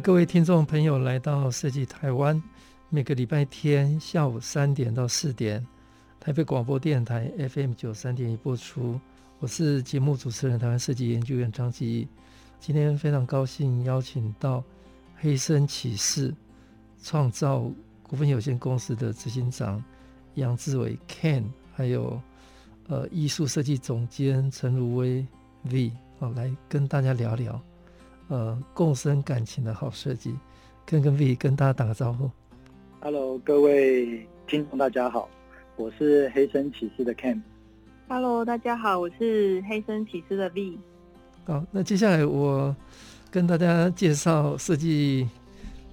[0.00, 2.42] 各位听众朋友来到设计台湾，
[2.88, 5.64] 每个礼拜天下午三点到四点，
[6.18, 8.98] 台北广播电台 FM 九三点一播出。
[9.38, 12.08] 我是节目主持人，台湾设计研究员张继义。
[12.60, 14.62] 今天非常高兴邀请到
[15.16, 16.34] 黑森启示
[17.02, 17.70] 创造
[18.02, 19.82] 股份有限公司的执行长
[20.34, 22.20] 杨志伟 Ken，还有
[22.88, 25.26] 呃艺术设计总监陈如薇
[25.64, 27.60] V 哦，来跟大家聊聊。
[28.28, 30.34] 呃，共生感情的好设计，
[30.86, 32.30] 跟跟 V 跟大家打个招呼。
[33.00, 35.28] Hello，各位听众大家好，
[35.76, 37.42] 我是黑森骑士的 Ken。
[38.08, 40.78] Hello，大家好，我是黑森骑士的 V。
[41.44, 42.74] 好，那接下来我
[43.30, 45.28] 跟大家介绍设计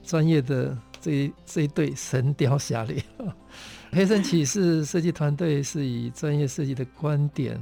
[0.03, 3.01] 专业的这一这一对神雕侠侣。
[3.91, 7.61] 黑森骑士设计团队是以专业设计的观点。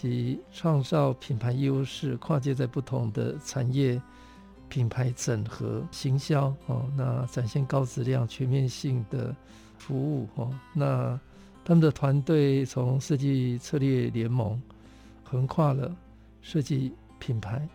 [0.00, 4.00] 及创造品牌优势，跨界在不同的产业
[4.68, 9.34] 品牌整合行销哦，那展现高质量全面性的
[9.76, 10.54] 服务哦。
[10.72, 11.18] 那
[11.64, 14.62] 他们的团队从设计策略联盟，
[15.24, 15.92] 横跨了
[16.42, 17.68] 设计品牌、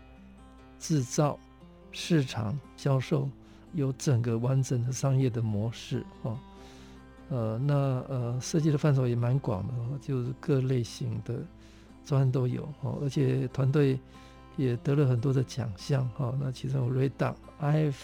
[0.78, 1.38] 制造、
[1.92, 3.28] 市场、销售，
[3.74, 6.38] 有整个完整的商业的模式哦。
[7.28, 7.74] 呃，那
[8.08, 11.34] 呃，设计的范畴也蛮广的，就是各类型的。
[12.04, 13.98] 专都有哦，而且团队
[14.56, 16.32] 也得了很多的奖项哈。
[16.40, 17.94] 那其中有 Red Dot、iF、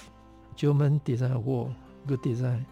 [0.57, 1.71] German Design Award、
[2.07, 2.65] Good Design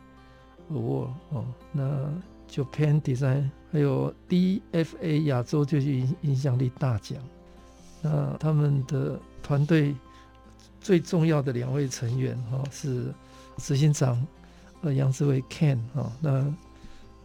[0.73, 2.11] Award 哦，那
[2.51, 7.19] Japan Design 还有 DFA 亚洲最具影影响力大奖。
[8.01, 9.95] 那他们的团队
[10.81, 13.13] 最重要的两位成员哈是
[13.57, 14.25] 执行长
[14.83, 16.55] 呃杨志伟 Ken 哈，那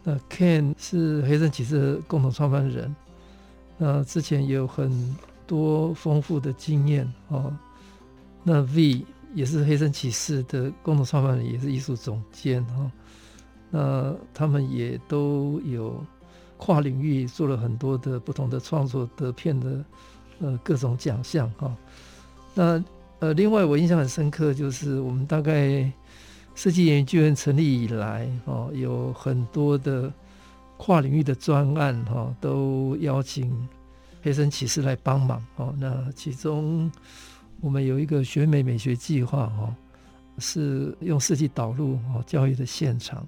[0.02, 2.94] 那 Ken 是黑声启示共同创办人。
[3.76, 7.52] 那之前也有很多丰富的经验哦。
[8.42, 9.04] 那 V
[9.34, 12.90] 也是黑森骑士的共同创办人，也是艺术总监哈。
[13.70, 16.04] 那他们也都有
[16.56, 19.84] 跨领域做了很多的不同的创作，得片的
[20.38, 21.76] 呃各种奖项哈。
[22.54, 22.84] 那
[23.18, 25.90] 呃，另外我印象很深刻，就是我们大概
[26.54, 30.12] 设计研究院成立以来哦，有很多的。
[30.84, 33.50] 跨领域的专案哈，都邀请
[34.22, 35.74] 黑森骑士来帮忙哦。
[35.78, 36.92] 那其中
[37.62, 39.74] 我们有一个学美美学计划哈，
[40.36, 43.26] 是用设计导入哦教育的现场。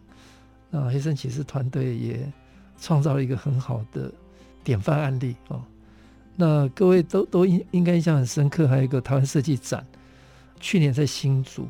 [0.68, 2.30] 那黑森骑士团队也
[2.78, 4.12] 创造了一个很好的
[4.62, 5.64] 典范案例哦。
[6.34, 9.82] 那各位都都应应该印象很深刻，还有一个台湾设计展，
[10.60, 11.66] 去年在新竹，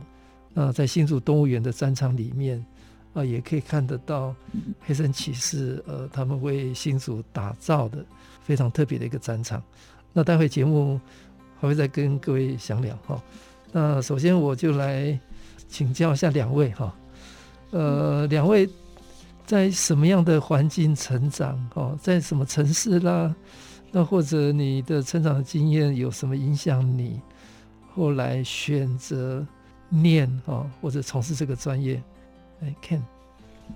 [0.53, 2.67] 那在新竹动物园的展场里面。
[3.17, 4.35] 啊，也可以看得到
[4.81, 8.05] 黑声启示，呃，他们为新竹打造的
[8.43, 9.63] 非常特别的一个展场。
[10.13, 11.01] 那待会节目
[11.59, 13.23] 还会再跟各位详聊哈。
[13.73, 15.19] 那首先我就来
[15.67, 16.95] 请教一下两位哈，
[17.71, 18.69] 呃，两位
[19.47, 21.59] 在什么样的环境成长？
[21.73, 23.35] 哦，在什么城市啦？
[23.93, 27.19] 那或者你的成长的经验有什么影响你
[27.95, 29.47] 后来选择
[29.89, 32.03] 念哦，或者从事这个专业？
[32.63, 33.01] 哎，Ken，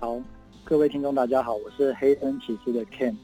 [0.01, 0.19] 好，
[0.65, 3.15] 各位听众大家好，我是黑声启示的 Ken。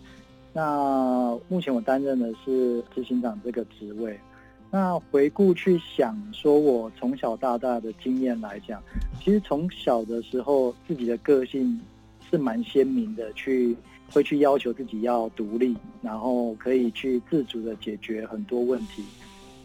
[0.52, 4.18] 那目前我担任的是执行长这个职位。
[4.70, 8.82] 那回顾去想，说我从小到大的经验来讲，
[9.18, 11.80] 其实从小的时候自己的个性
[12.30, 13.74] 是蛮鲜明的，去
[14.12, 19.02] 会去要求自己要独立，然后可以去自主的解决很多问题。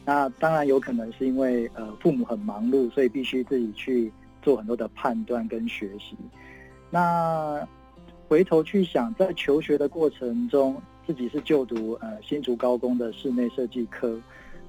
[0.06, 4.10] 那当然有可能是因为呃父母很忙碌，所以必须自己去。
[4.42, 6.16] 做很多的判断跟学习，
[6.90, 7.68] 那
[8.28, 14.20] 回头去想，在求学的过程中，自己是就读呃新竹高工的室内设计科。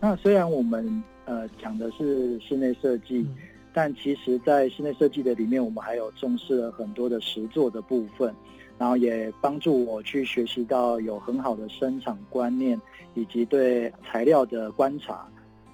[0.00, 3.26] 那虽然我们呃讲的是室内设计，
[3.72, 8.34] 但其实在室内设计的里面，我们还有重视了很多的实作的部分，
[8.78, 12.80] 然后也帮助我去学习到有很好的生产观念，
[13.14, 15.26] 以及对材料的观察。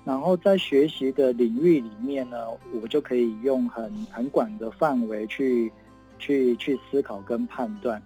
[0.09, 2.47] 然后在学习的领域里面呢，
[2.81, 5.71] 我就可以用很很广的范围去
[6.19, 8.03] 去去思考跟判断。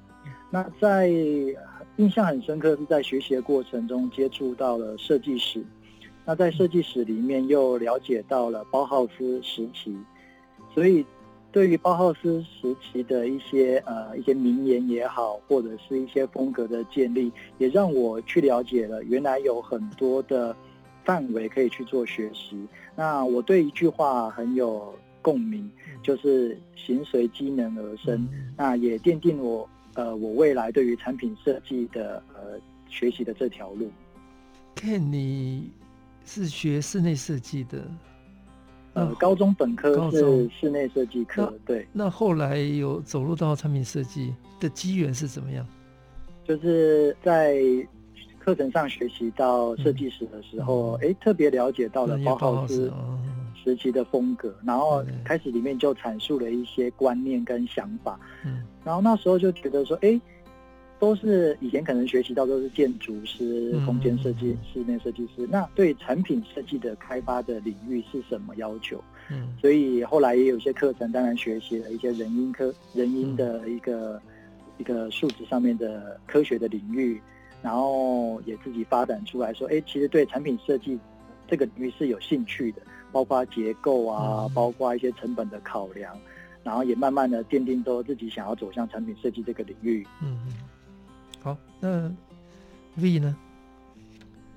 [0.51, 1.07] 那在
[1.99, 5.65] 印象很深刻是在学习的过程中接触到了设计史，
[6.25, 9.97] 那在设计史里面又了解到了包浩斯时期，
[10.75, 11.07] 所以
[11.53, 20.57] 对于包浩斯时期的一些呃一些名言也好，或者是一些风格的建立，也让我去了解了原来有很多的
[21.05, 22.57] 范围可以去做学习。
[22.95, 25.71] 那我对一句话很有共鸣，
[26.03, 28.29] 就是形随机能而生。
[28.57, 32.59] 那也奠定我呃我未来对于产品设计的呃
[32.89, 33.91] 学习的这条路。
[34.75, 35.71] 看你
[36.25, 37.85] 是学室内设计的，
[38.95, 41.87] 呃，高中本科是室内设计科，对。
[41.93, 45.67] 那后来有走入到产品设计的机缘是怎么样？
[46.45, 47.57] 就是在
[48.43, 52.93] 课程上学习到设计史的时候，哎、嗯，特别了解到了包豪斯
[53.63, 60.21] 时期的风格，然后开始里面就阐述了一些观念跟想法，嗯，然后那时候就觉得说，哎。
[60.99, 65.45] 都是以前可能学习到都是建筑师、空间设计、室内设计师。
[65.51, 69.03] 那对产品设计的开发的领域是什么要求？
[69.29, 74.23] 嗯，所以后来也有些课程，当然学习了一些人因科、人因的一个
[74.79, 77.21] 一个数值上面的科学的领域，
[77.63, 80.99] 然后也自己发展出来说，哎，其实对产品设计
[81.47, 82.83] 这个领域是有兴趣的，
[83.13, 86.19] 包括结构啊，包括一些成本的考量，
[86.65, 90.07] 然后也慢慢的奠定说自己想要走向产品设计这个领域。
[90.21, 90.39] 嗯。
[91.43, 92.13] 好，那
[92.97, 93.37] V 呢？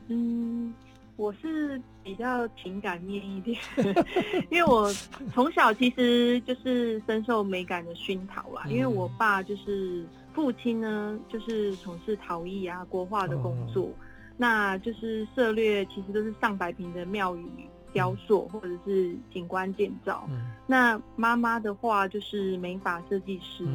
[0.08, 0.72] 嗯，
[1.16, 3.60] 我是比较情感面一点，
[4.52, 4.94] 因为我
[5.34, 8.66] 从小其实就是深受美感的熏陶啦。
[8.68, 10.06] 因为我爸就是
[10.36, 13.90] 父亲呢，就是从事陶艺啊、国画的工作，
[14.36, 17.48] 那就是涉略其实都是上百平的庙宇
[17.94, 20.30] 雕塑或者是景观建造。
[20.68, 23.66] 那妈妈的话就是美发设计师，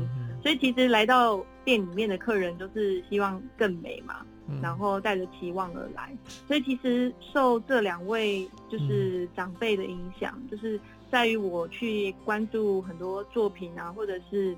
[0.43, 1.45] 所以其实来到。
[1.63, 6.17] 店里面的客人都是希望更美嘛，嗯、然后带着期望而来，
[6.49, 10.81] 所以其实受这两位就是长辈的影响，嗯、就是
[11.11, 14.57] 在于我去关注很多作品啊，或者是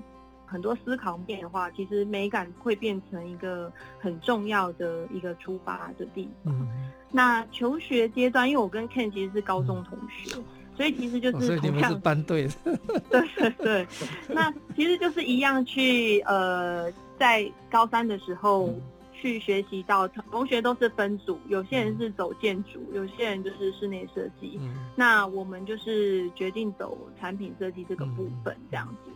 [0.53, 3.69] 很多思考面的话，其实美感会变成一个
[3.99, 6.53] 很重要的一个出发的地方。
[6.53, 6.67] 嗯、
[7.11, 10.35] 那求学阶段，因为我跟 Ken 其实是高中同学。
[10.37, 10.43] 嗯
[10.75, 12.53] 所以其实就是同样，所以你们是班对的。
[13.07, 13.87] 对对对，
[14.27, 18.73] 那其实就是一样去呃，在高三的时候
[19.13, 24.57] 去学习到，同学都是分组，有些人是走建筑，有些人就是室内设计。
[24.59, 29.11] 嗯、那我们就是决定走产品设计这个部分这样子。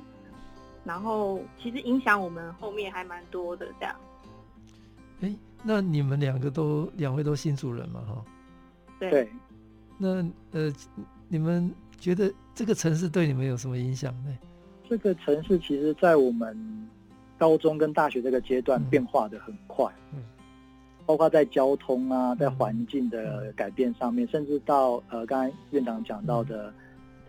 [0.87, 3.95] 嗯、然后其实影响我们后面还蛮多的这样。
[5.21, 8.01] 哎，那你们两个都两位都新竹人嘛？
[8.07, 8.25] 哈。
[8.99, 9.29] 对。
[9.97, 10.73] 那呃。
[11.29, 11.69] 你们
[11.99, 14.33] 觉得这个城市对你们有什么影响呢？
[14.87, 16.57] 这个城市其实，在我们
[17.37, 20.23] 高中跟大学这个阶段变化的很快，嗯，
[21.05, 26.73] 包括在交通啊，在环境的改变上面，甚至到呃，刚才院长讲到的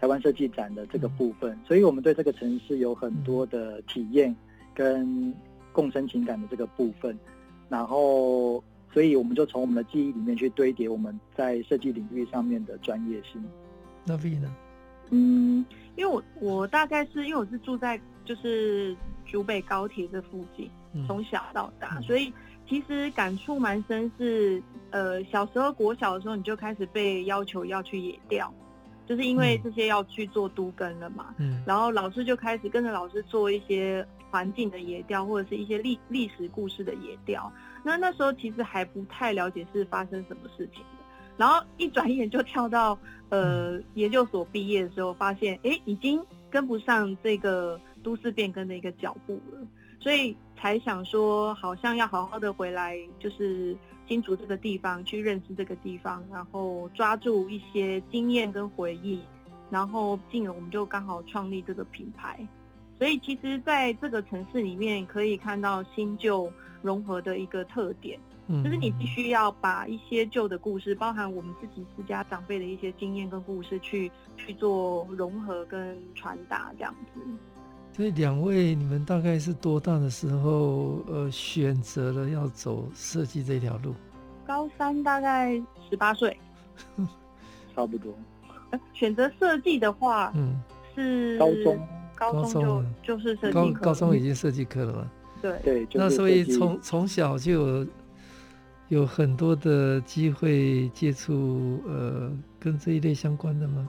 [0.00, 4.34] 台湾设计展的这个部分，所以我们对这个城市有很多的体验
[4.74, 5.34] 跟
[5.72, 7.18] 共生情感的这个部分，
[7.68, 8.62] 然后，
[8.92, 13.42] 所以我们就从我们的记忆里面去堆叠我们在设计领域上面的专业性。
[14.04, 14.54] 那 V 呢？
[15.10, 15.64] 嗯，
[15.96, 18.96] 因为我我大概是因为我是住在就是
[19.26, 20.70] 竹北高铁这附近，
[21.06, 22.32] 从、嗯、小到大，嗯、所以
[22.68, 24.56] 其实感触蛮深是。
[24.56, 28.50] 是呃，小时候国小的时候，你就开始被要求要去野调，
[29.08, 31.34] 就是因为这些要去做都更了嘛。
[31.38, 31.62] 嗯。
[31.66, 37.50] 然后老师就开始跟着老师做一些环境的野调，或者是一些历历史故事的野调。
[37.82, 40.98] 那那时候其实还不太了解是发生什么事情的。
[41.38, 42.98] 然后一转眼就跳到
[43.30, 49.66] 呃研究所毕业的时候，发现哎，已经跟不上这个都市变更的一个脚步了，
[50.00, 53.76] 所以才想说，好像要好好的回来，就是
[54.08, 59.20] 新竹这个地方去认识这个地方，然后抓住一些经验跟回忆，
[59.70, 62.46] 然后进而我们就刚好创立这个品牌。
[62.98, 66.50] 所以其实在这个城市里面，可以看到新旧
[66.82, 68.18] 融合的一个特点。
[68.64, 77.20] 就是你必须要把一些旧的故事，包含我们自己自家长辈的一些经验跟故事去，去去做融合跟传达这样子。
[77.98, 83.92] 所以两位，你们大概是多大的时候，呃，选择了要走设计这条路？
[84.46, 86.38] 高三大概十八岁，
[87.74, 88.14] 差不多。
[88.92, 90.62] 选择设计的话，嗯，
[90.94, 95.10] 是高中，高中就就是设计高，高中已经设计课了嘛？
[95.42, 97.86] 对对，那所以从从小就有。
[98.90, 103.86] 有很多的机会接触，呃，跟这一类相关的吗？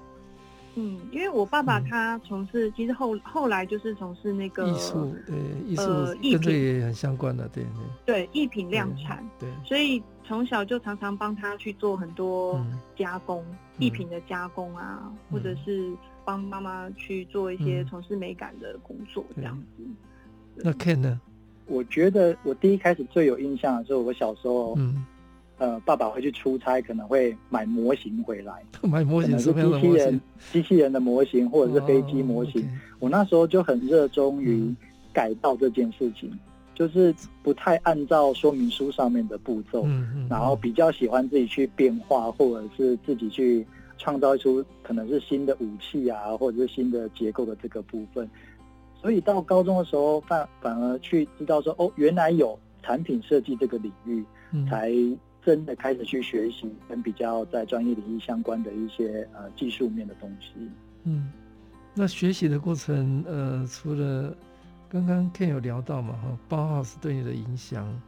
[0.79, 5.35] 嗯，因为我爸爸他从事，嗯、其实后后来就是从事那个艺术，对
[5.67, 7.63] 艺术跟这也很相关的，对
[8.05, 8.05] 对。
[8.05, 13.43] 对艺品量产，对，所以从小就常常帮他去做很多加工，
[13.77, 15.91] 艺、嗯、品的加工啊，嗯、或者是
[16.23, 19.83] 帮妈妈去做一些从事美感的工作这样子。
[20.55, 21.19] 那 Ken 呢？
[21.65, 25.05] 我觉得我第一开始最有印象的是我小时候，嗯。
[25.59, 30.21] 呃，爸爸会去出差，可能会买模型回来， 买模型是机器人、
[30.53, 32.61] 机器人的模型或者是飞机模型。
[32.61, 32.71] Oh.
[32.99, 34.73] 我那时候就很热衷于
[35.11, 36.39] 改造这件事情，嗯、
[36.73, 37.13] 就是
[37.43, 48.29] 不太按照说明书上面的步骤，嗯嗯，然后比较喜欢自己去变化，或者是自己去创造出可能是新的武器啊，或者是新的结构的这个部分。
[49.01, 54.23] 所以到高中的时候，反反而去知道说，哦，原来有产品设计这个领域，
[54.53, 54.93] 嗯、才。
[55.49, 60.69] 真的开始去学习跟比较在专业领域相关的一些呃技术面的东西。
[61.05, 61.31] 嗯，
[61.95, 64.37] 那学习的过程，呃，除了
[64.87, 67.99] 刚刚 Ken 有聊到嘛，哈，包豪斯对你的影响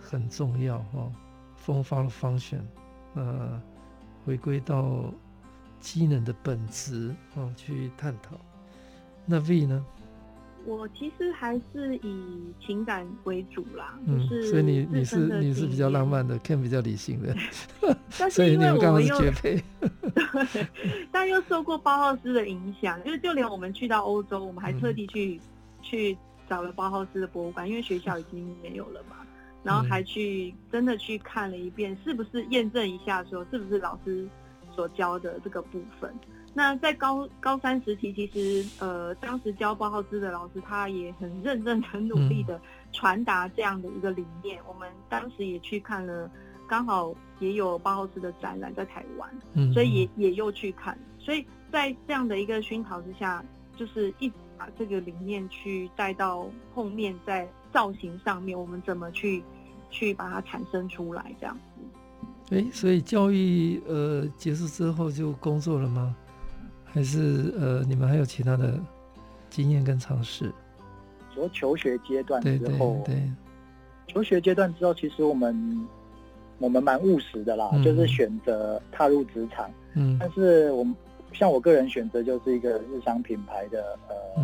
[0.00, 1.12] 很重要哈
[1.64, 2.62] ，Form Follow Function，
[3.14, 3.62] 呃，
[4.24, 5.14] 回归到
[5.78, 8.36] 机能的本质啊，去探讨。
[9.24, 9.86] 那 V 呢？
[10.66, 17.34] 我其实还是以情感为主啦，嗯，就是所以你你是你是比较浪漫的，Ken 比较理性的，
[18.18, 19.62] 但是因为我们又绝配，
[20.52, 20.66] 对，
[21.12, 25.40] 但又受过包浩斯的影响，就是就连我们去到欧洲，我们还特地去、嗯、
[25.82, 26.18] 去
[26.48, 29.16] 找了包浩斯的博物馆，因为学校已经没有了嘛，
[29.62, 34.28] 然后还去真的去看了一遍，是不是验证一下说是不是老师
[34.74, 36.12] 所教的这个部分。
[36.56, 42.58] 那在高高三时期，其实呃，当时教包浩斯的老师，他也很认真、很努力的
[42.94, 44.58] 传达这样的一个理念。
[44.60, 46.30] 嗯、我们当时也去看了，
[46.66, 50.98] 刚好也有包浩斯的展览在台湾，嗯，所以也也又去看。
[51.18, 53.44] 所以在这样的一个熏陶之下，
[53.76, 59.44] 就是一直把这个理念去带到后面，在造型上面，我们怎么去
[59.90, 62.56] 去把它产生出来这样子。
[62.56, 66.16] 哎，所以教育呃结束之后就工作了吗？
[66.96, 68.80] 还是呃，你们还有其他的
[69.50, 70.50] 经验跟尝试？
[71.34, 73.30] 说求学阶段之后，对，
[74.06, 75.86] 求学阶段之后，其实我们
[76.58, 79.70] 我们蛮务实的啦，嗯、就是选择踏入职场。
[79.92, 80.96] 嗯，但是我们
[81.34, 84.42] 像我个人选择就是一个日商品牌的呃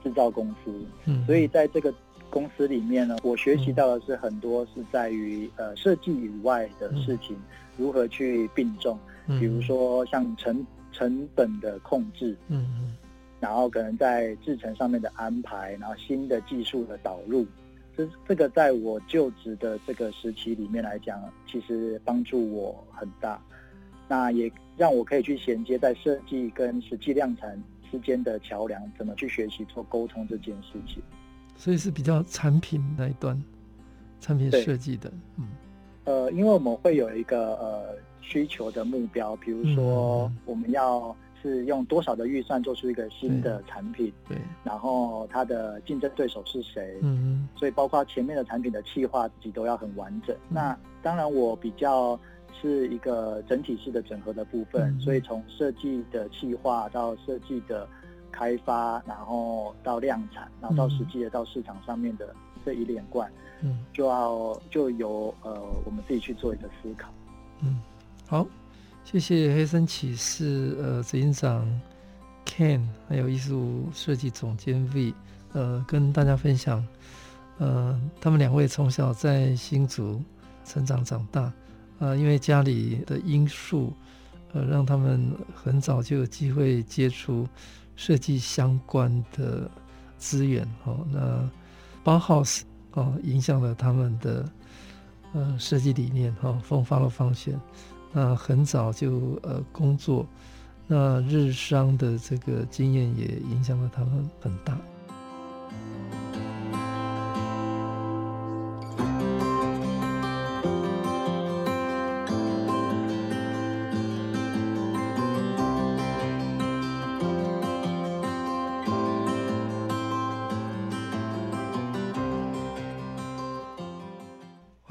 [0.00, 0.72] 制、嗯、造公司。
[1.06, 1.92] 嗯，所以在这个
[2.30, 7.42] 公司里面呢，我学习到的是很多是在于呃设计以外的事情，嗯、
[7.76, 10.64] 如何去并重，比如说像成。
[10.92, 12.96] 成本的控制，嗯嗯，
[13.40, 17.46] 然后可能在制程上面的安排，然后新的技术的导入，
[17.96, 23.40] 这这个在我就职的这个时期里面来讲，其实帮助我很大。
[24.08, 31.02] 那也让我可以去衔接在设计跟实际量产之间的桥梁，怎么去学习做沟通这件事情。
[31.56, 33.40] 所以是比较产品那一端，
[34.20, 35.48] 产品设计的，嗯，
[36.04, 38.09] 呃，因为我们会有一个呃。
[38.30, 50.36] 需求的目标，比如说我们要是用多少的预算做出一个新的产品，对，对，然后它的竞争对手是谁，嗯，所以包括前面的产品的企划自己都要很完整。
[50.48, 52.16] 嗯、那当然，我比较
[52.62, 57.88] 是一个整体式的整合的部分，嗯、所以从设计的企划到设计的
[58.30, 62.32] 开发，然后到量产，然后到实际的到市场上面的
[62.64, 63.28] 这一连贯，
[63.62, 67.08] 嗯，就要就由呃我们自己去做一个思考，
[67.64, 67.80] 嗯。
[68.30, 68.46] 好，
[69.02, 71.66] 谢谢黑森启示呃执行长
[72.46, 75.12] Ken，还有艺术设计总监 V，
[75.52, 76.86] 呃，跟大家分享，
[77.58, 80.22] 呃，他们两位从小在新竹
[80.64, 81.52] 成长长大，
[81.98, 83.92] 呃，因为家里的因素，
[84.52, 87.48] 呃，让他们很早就有机会接触
[87.96, 89.68] 设计相关的
[90.18, 91.50] 资源，哦，那
[92.04, 92.60] 包 house
[92.92, 94.48] 哦，影响了他们的
[95.32, 97.58] 呃设计理念，哈、哦，Form Follow Function。
[98.12, 100.26] 那很早就呃工作，
[100.86, 104.76] 那日商的这个经验也影响了他们很大。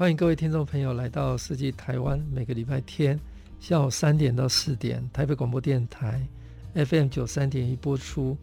[0.00, 3.20] 欢迎各位听众朋友来到设计台湾，每个礼拜天
[3.60, 6.26] 下午三点到四点，台北广播电台
[6.72, 8.34] FM 九三点一播出。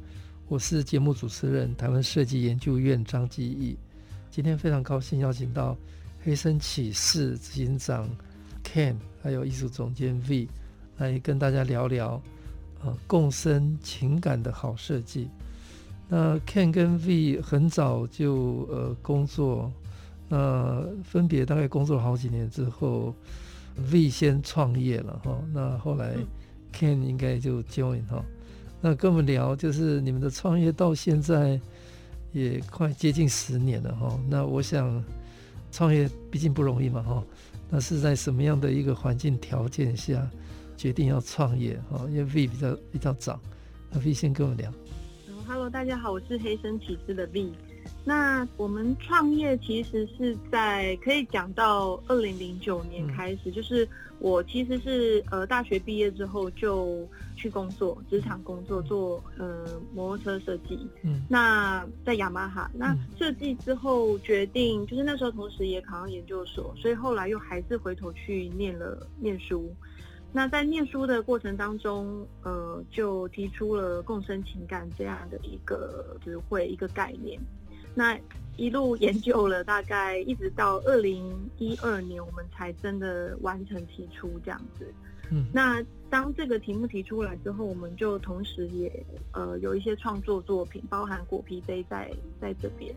[0.50, 3.76] 我是节目主持人台湾设计研究院张基义。
[4.30, 5.76] 今天非常高兴邀请到
[6.24, 8.08] 黑森启示执行长
[8.64, 10.48] Ken，还有艺术总监 V
[10.98, 12.22] 来跟大家聊聊
[12.84, 15.28] 呃共生情感的好设计。
[16.08, 19.74] 那 Ken 跟 V 很早就呃工作，
[20.29, 23.15] 那分别大概工作了好几年之后
[23.91, 26.15] ，V 先创业了哈，那后来
[26.74, 28.24] Ken 应该就 join 哈。
[28.81, 31.60] 那跟我们聊，就是你们的创业到现在
[32.31, 34.19] 也快接近十年了哈。
[34.27, 35.03] 那我想
[35.72, 37.24] 创业毕竟不容易嘛哈。
[37.69, 40.29] 那是在什么样的一个环境条件下
[40.75, 42.05] 决定要创业哈？
[42.10, 43.39] 因为 V 比较比较早，
[43.91, 44.72] 那 V 先跟我们聊。
[45.48, 47.51] Hello，大家好，我是黑森体质的 V。
[48.06, 53.88] 那我们创业其实是在可以讲到二零零九年开始，嗯、就是。
[54.20, 60.88] 我其实是呃大学毕业之后就去工作，职场工作做呃摩托车设计。
[61.03, 69.72] 嗯，那在雅马哈，那设计之后决定，就是那时候同时也考上研究所，所以后来又还是回头去念了念书。
[70.34, 77.39] 那在念书的过程当中，呃，就提出了共生情感这样的一个词汇一个概念。
[77.98, 78.16] 那
[78.58, 84.94] 一路研究了大概一直到二零一二年，我们才真的完成提出这样子。
[85.32, 92.94] 嗯，那当这个题目提出来之后，我们就同时也呃有一些创作作品，包含果皮杯在在这边。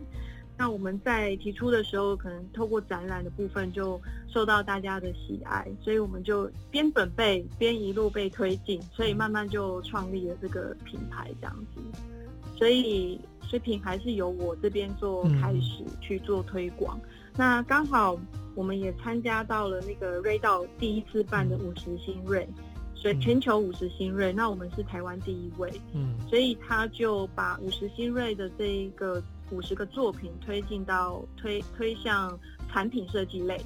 [0.58, 11.80] 那我们在提出的时候，可能透过展览的部分就受到大家的喜爱，所以我们就边准备边一路被推进，所以慢慢就创立了这个品牌这样子。
[12.60, 13.18] 所以。
[13.42, 18.16] 所以品牌是由我这边做开始去做推广，嗯、那刚好
[18.54, 22.64] 我们也参加到了那个瑞道第一次办的五十新锐，嗯、
[22.94, 32.38] 所以全球五十新锐，那我们是台湾第一位，嗯，所以他就把五十新锐的这一个五十个作品推进到推推向
[32.68, 33.60] 产品设计类，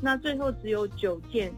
[0.00, 1.52] 那最后只有九件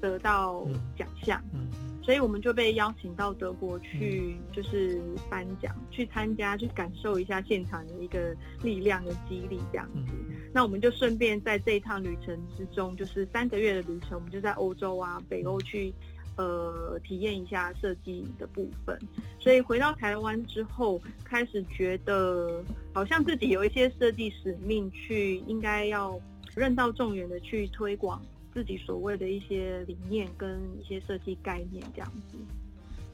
[0.00, 1.68] 得到奖项，嗯。
[1.70, 10.12] 嗯所以我们就被邀请到德国去，就是颁奖，去参加，去感受一下现场的一个力量的激励这样子。
[10.52, 15.94] 那我们就顺便在这一趟旅程之中，就是三个月的旅程，我们就在欧洲啊、北欧去，
[16.36, 18.98] 呃，体验一下设计的部分。
[19.38, 22.62] 所以回到台湾之后，开始觉得
[22.92, 26.20] 好像自己有一些设计使命，去应该要
[26.54, 28.20] 任道重远的去推广。
[28.52, 32.36] 自己所谓的一些理念跟一些设计概念这样子。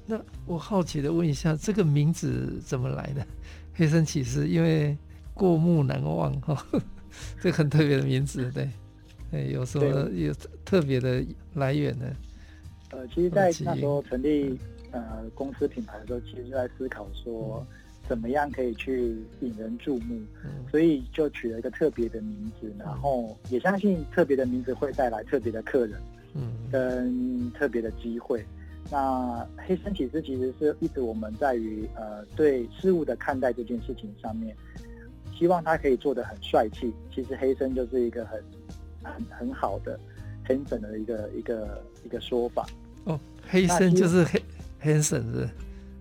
[0.07, 3.27] 那我好奇的问一下，这个名字怎么来的？
[3.75, 4.97] 黑森起司，因为
[5.35, 6.67] 过目难忘哈，
[7.41, 8.69] 这个很特别的名字，对，
[9.33, 10.33] 哎，有什么有
[10.65, 11.25] 特别的
[11.55, 12.07] 来源呢？
[12.91, 14.59] 呃，其实，在那时候成立
[14.91, 17.67] 呃公司品牌的时候，其实就在思考说。
[17.71, 17.75] 嗯
[18.09, 20.19] 怎么样可以去引人注目？
[20.71, 26.01] 所以就取了一个特别的名字，然后也相信特别的名字会带来特别的客人，
[26.35, 28.45] 嗯，跟特别的机会。
[28.91, 34.57] 那黑森其实其实是一直我们在于呃对事物的看待这件事情上面，
[35.37, 36.93] 希望它可以做得很帅气。
[37.15, 38.43] 其实黑森就是一个很
[39.03, 40.01] 很很好的
[40.43, 42.67] 很整的一个一个一个说法。
[43.05, 44.43] 哦，黑森就是黑
[44.81, 45.49] 黑生是。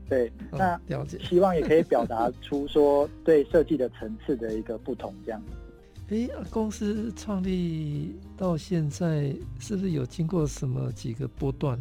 [0.10, 5.42] 对，那了解，希望也可以表达出说对设计的层次的一个不同，这样。
[6.10, 11.78] 哎，公司创立到现在，是不是有经过什么几个波段？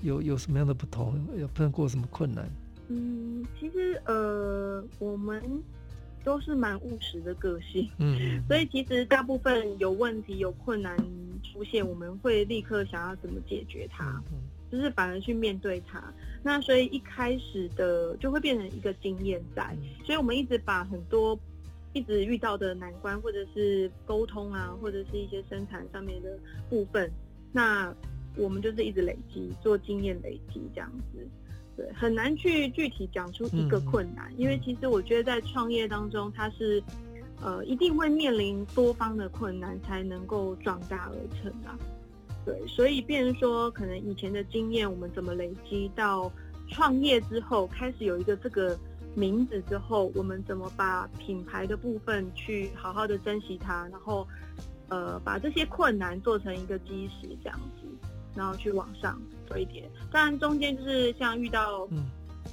[0.00, 1.14] 有有什么样的不同？
[1.38, 2.50] 有碰过什么困难？
[2.88, 5.40] 嗯，其实呃，我们
[6.24, 10.96] 都是蛮务实的个性，嗯， 所以其实大部分有问题、有困难
[11.44, 14.04] 出现，我们会立刻想要怎么解决它。
[14.04, 14.38] 嗯嗯
[14.72, 16.02] 就是反而去面对它，
[16.42, 21.38] 那所以一开始的就会变成一个经验在，所以我们一直把很多
[21.92, 26.38] 一直遇到的难关，或者是沟通啊，或者是一些生产上面的
[26.70, 27.12] 部分，
[27.52, 27.94] 那
[28.34, 31.28] 我们就是一直累积做经验累积这样子，
[31.76, 36.82] 对，很难去具体讲出一个困难，因为其实我觉得在创业当中，它是
[37.42, 41.78] 呃一定会面临多方的困难才能够壮大而成啊。
[42.44, 46.28] 对，所以变成说，可能以前的经验，我们怎么累积到
[46.68, 48.76] 创业之后，开始有一个这个
[49.14, 54.26] 名字之后，我们怎么把品牌的部分去好好的珍惜它，然后
[54.88, 57.86] 呃，把这些困难做成一个基石，这样子，
[58.34, 59.88] 然后去往上堆叠。
[60.10, 61.88] 当然中间就是像遇到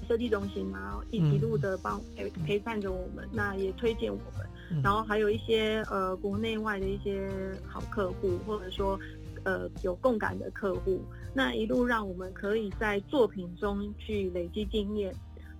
[0.08, 7.28] 设计中心啊，一一路的帮陪陪伴着我们，那也推荐我们，然后还有一些呃国内外的一些
[7.66, 9.00] 好客户，或者说。
[9.44, 11.02] 呃，有共感的客户，
[11.34, 15.14] 那一路让我们可以在作品中去累积经验，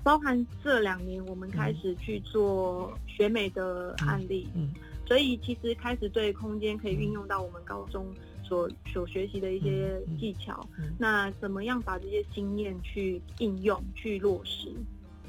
[0.04, 8.08] 包含这两年我们开始去做学美的案例，嗯，嗯，所以其实开始对空间可以运用到我们高中
[8.44, 14.72] 所所学习的一些技巧，嗯嗯、那怎么样把这些经验去应用、去落实？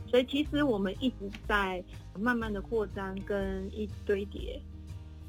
[0.07, 1.83] 所以其实我们一直在
[2.19, 4.61] 慢慢的扩张跟一堆叠，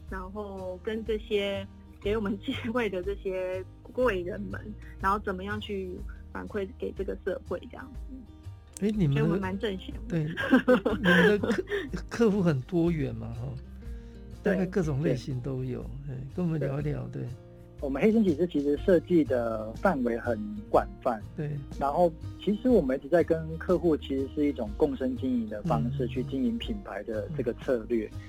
[0.09, 1.67] 然后跟这些
[2.01, 4.59] 给我们机会的这些贵人们，
[4.99, 5.91] 然后怎么样去
[6.33, 8.85] 反馈给这个社会这样子。
[8.85, 10.09] 哎，你们我们蛮正向的。
[10.09, 10.23] 对，
[10.97, 11.63] 你们的客
[12.09, 13.47] 客户很多元嘛，哈，
[14.41, 15.81] 大概各种类型都有。
[16.09, 17.21] 哎，跟我们聊一聊，对。
[17.79, 21.49] 我们黑森起司其实设计的范围很广泛，对。
[21.79, 28.07] 然后其实我们一直在跟客户，其实是一种共生经营的方式去经营品牌的这个策略。
[28.13, 28.19] 嗯、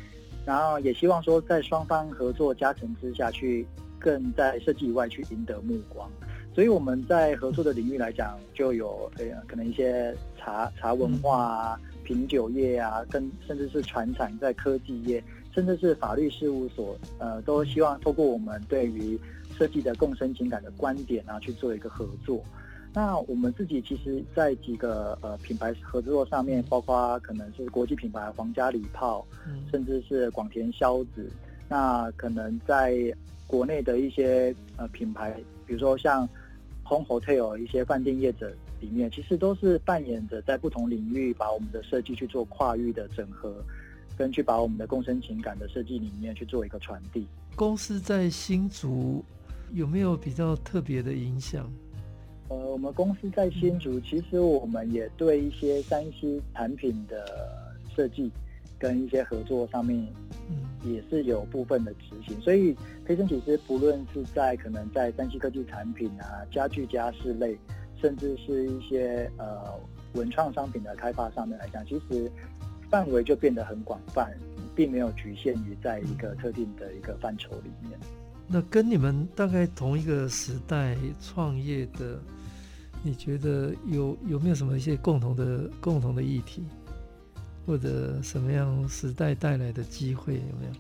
[0.44, 3.66] 然后也希望说，在双方合作加成之下去，
[3.98, 6.11] 更在设计以外去赢得目光。
[6.55, 15.22] 所以我们在合作的领域来讲，就有呃可能一些茶茶文化啊、品酒业啊，跟甚至是传产在科技业，
[15.55, 19.18] 甚至是法律事务所，呃，都希望透过我们对于
[19.57, 22.44] 设计的共生情感的观点啊，去做一个合作。
[22.94, 31.31] 那我们自己其实，在几个呃品牌合作上面，包括可能是国际品牌皇家礼炮，嗯，甚至是广田硝子。
[31.68, 32.94] 那可能在
[33.46, 35.33] 国内的一些呃品牌，
[35.66, 36.28] 比如说像
[36.85, 43.64] Home Hotel 一些饭店业者里面，其实都是扮演着在不同领域把我们的设计去做跨域的整合，
[44.18, 47.26] 跟去把我们的共生情感的设计理念去做一个传递。
[47.57, 49.24] 公司在新竹。
[49.74, 51.66] 有没有比较特别的影响？
[52.52, 57.26] 呃，我们公司在新竹，其实我们也对一些三 C 产品的
[57.96, 58.30] 设计
[58.78, 60.06] 跟一些合作上面，
[60.50, 62.38] 嗯，也是有部分的执行。
[62.42, 67.56] 所以，培生其实不论是在可能在三 C 科技产品啊、家具家饰类，
[68.02, 69.72] 甚至是一些呃
[70.12, 72.30] 文创商品的开发上面来讲，其实
[72.90, 74.30] 范围就变得很广泛，
[74.76, 77.98] 并没有局限于在一个特定的一个范畴里面。
[78.46, 82.18] 那跟你们大概同一个时代创业的，
[83.02, 86.64] 你觉得有有没有什么一些共同的共同的议题，
[87.66, 90.72] 或者什么样时代带来的机会有没有？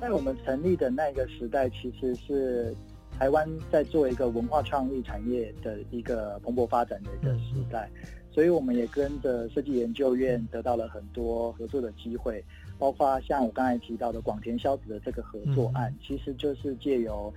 [0.00, 2.74] 在我们成立的那个时代，其实是
[3.18, 12.42] 台湾在做一个文化创意产业的一个蓬勃发展的一个时代，嗯、所以我们也跟着设计研究院得到了很多合作的机会。
[12.78, 17.30] 包括像我刚才提到的广田硝子的这个合作案，嗯、其实就是借由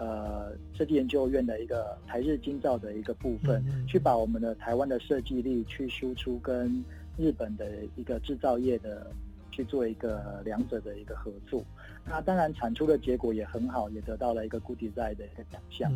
[0.00, 6.82] 呃设计研究院的一个台日精造的一个部分，嗯、去把我们的台湾的设计力去输出，跟
[7.16, 9.06] 日本的一个制造业的
[9.52, 11.62] 去做一个两者的一个合作。
[12.04, 15.92] 那当然产出的结果也很好，也得到了一个 Good Design 的一个奖项。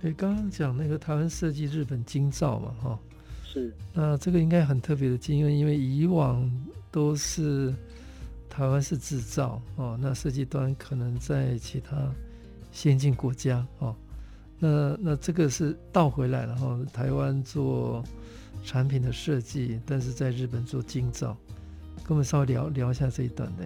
[0.00, 2.98] 对、嗯，刚刚讲那个台湾设计，日本精造嘛，哈，
[3.44, 3.72] 是。
[3.92, 6.50] 那这个应该很特别的经验，因为以往
[6.90, 7.72] 都是。
[8.48, 12.10] 台湾是制造哦，那设计端可能在其他
[12.76, 13.96] 先进国家哦，
[14.58, 18.04] 那那这个是倒回来了哈、哦，台湾做
[18.62, 21.34] 产品的设计，但是在日本做精造，
[22.04, 23.64] 跟我们稍微聊聊一下这一段的。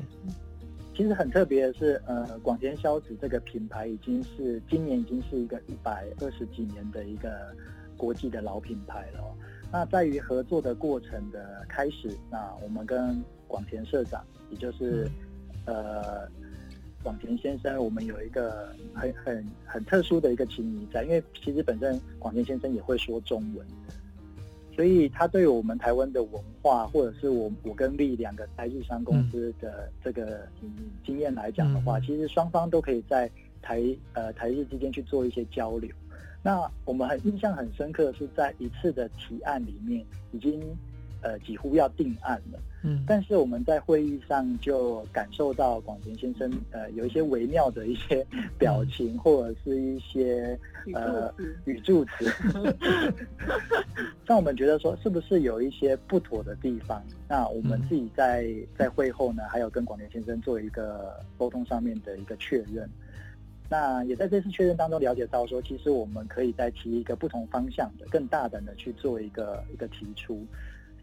[0.95, 7.53] 其实很特别的是，呃，广田硝子这个品牌已经是今年已经是一个一百二十几年的一个
[7.97, 9.25] 国际的老品牌了。
[9.73, 14.25] 那在于合作的过程的开始，那我们跟广田社长。
[14.51, 15.09] 也就是，
[15.65, 16.29] 呃，
[17.03, 23.67] 广田先生，我们有一个很很很特殊的一个情谊在，因为其实本身广田先生也会说中文，
[24.77, 30.47] 所以他对我们台湾的文化，或者是我我跟丽两个在日商公司的这个
[31.05, 33.31] 经验来讲的话，嗯、其实双方都可以在
[33.63, 33.83] 台
[34.13, 35.91] 呃台日之间去做一些交流。
[36.43, 40.61] 那我们很印象很深刻的是，在一次的提案里面已经。
[41.23, 42.59] 呃，几乎要定案了。
[42.83, 48.27] 嗯，但是我们在会议上就感受到广田先生呃有一些微妙的一些
[48.59, 50.59] 表情，嗯、或者是一些
[50.95, 51.31] 呃
[51.67, 52.25] 语助词，
[54.25, 57.05] 让我们觉得说是不是有一些不妥的地方？
[57.29, 62.89] 那我们自己在在会后呢，还有跟广田先生做一个沟通上面的一个确认。
[63.69, 70.45] 那也在这次确认当中了解到说，其实我们可以再提一个不同方向的、更大胆的去做一个一个提出。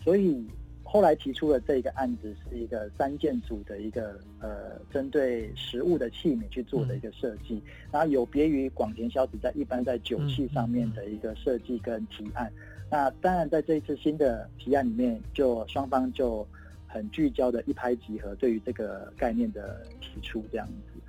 [0.07, 0.41] 所以
[0.85, 12.49] 后来提出了这个案子，是一个三件组的一个呃，针对食物的器皿去做的一个设计，然后有别于广田萧子在一般在酒器上面的一个设计跟提案。
[12.89, 16.47] 那当然在这一次新的提案里面，就双方就
[16.87, 21.01] 很聚焦的一拍即合，对于这个概念的提出这样子，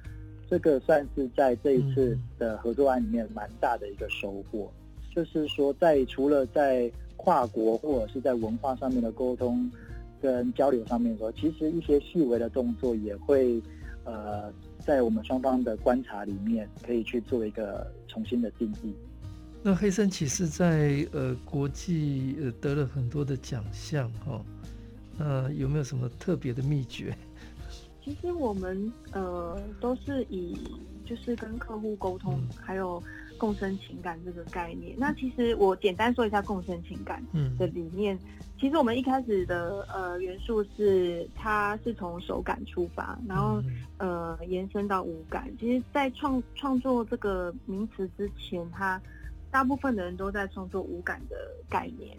[0.51, 4.69] 这个算是在这一次的合作案里面蛮大的一个收获，
[5.15, 9.71] 就是说在除了在跨国或者是在文化上面的沟通
[10.19, 13.63] 跟交流上面说，其实一些细微的动作也会，
[14.05, 14.51] 呃，
[14.87, 18.95] 在我们双方的观察里面，可以去做一个重新的定义。
[19.63, 24.41] 那黑森启司在呃国际呃得了很多的奖项哈，
[25.19, 27.15] 呃有没有什么特别的秘诀？
[28.03, 30.57] 其实我们呃都是以
[31.05, 33.03] 就是跟客户沟通，嗯、还有
[33.39, 34.95] 共生情感这个概念。
[34.99, 37.25] 那其实我简单说一下共生情感
[37.59, 38.15] 的理念。
[38.17, 38.21] 嗯、
[38.61, 43.63] 其实我们一开始的呃元素是它是从手感出发，然后、
[43.99, 45.51] 嗯、呃延伸到五感。
[45.59, 49.01] 其实，在创创作这个名词之前，它
[49.51, 51.37] 大部分的人都在创作五感的
[51.71, 52.15] 概念。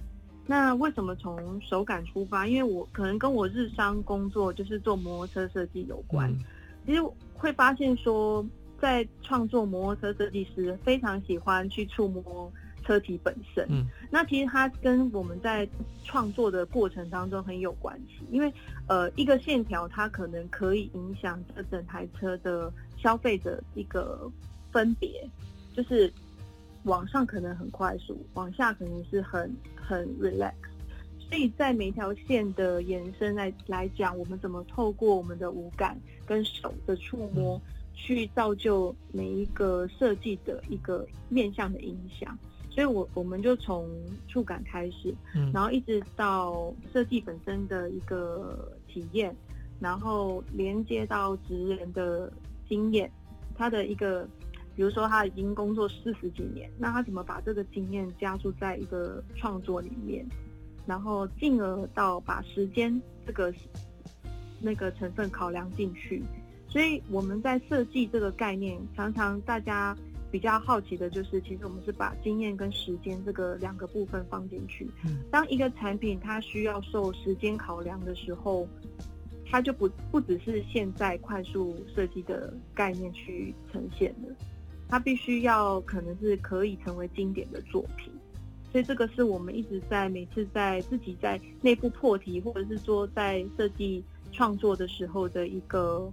[0.47, 2.47] 那为什么从手感出发？
[2.47, 6.31] 因为我可能跟我日商工作就是做摩托车设计有关。
[6.31, 6.39] 嗯、
[6.87, 7.01] 其实
[7.35, 8.43] 会发现说，
[8.81, 12.51] 在创作摩托车设计师非常喜欢去触摸
[12.83, 13.65] 车体本身。
[13.69, 15.67] 嗯、那其实它跟我们在
[16.03, 18.25] 创作的过程当中很有关系。
[18.31, 18.51] 因为
[18.87, 24.31] 呃，一个线条它可能可以影响这整台车的消费者一个
[24.71, 25.27] 分别，
[25.73, 26.11] 就是。
[26.83, 30.53] 往上可能很快速，往下可能是很很 relax，
[31.19, 37.61] 所以在每条线的延伸来来讲，我们怎么透过我们的五感跟手的触摸，
[37.99, 42.37] 去造就每一个设计的一个面向的影响。
[42.69, 43.87] 所以我我们就从
[44.27, 45.13] 触感开始，
[45.53, 49.35] 然后一直到设计本身的一个体验，
[49.79, 52.31] 然后连接到职人的
[52.67, 53.11] 经验，
[53.55, 54.27] 他的一个。
[54.75, 60.25] 比如说，他已经工作四十几年，那他怎么把这个经验加注在一个创作里面，
[60.85, 63.53] 然后进而到把时间这个
[64.61, 66.23] 那个成分考量进去。
[66.69, 69.97] 所以我们在设计这个概念，常常大家
[70.31, 74.87] 比较好奇的就是，其实我们是把经验跟时间这个两个部分放进去。
[75.31, 78.67] 当一个产品它需要受时间考量的时候，
[79.49, 84.33] 它就不不只是现在快速设计的概念去呈现的。
[84.87, 88.13] 它必须要可能是可以成为经典的作品，
[88.71, 96.11] 所以这个是我们一直在每次在自己在内部破题，或者是说在设计创作的时候的一个，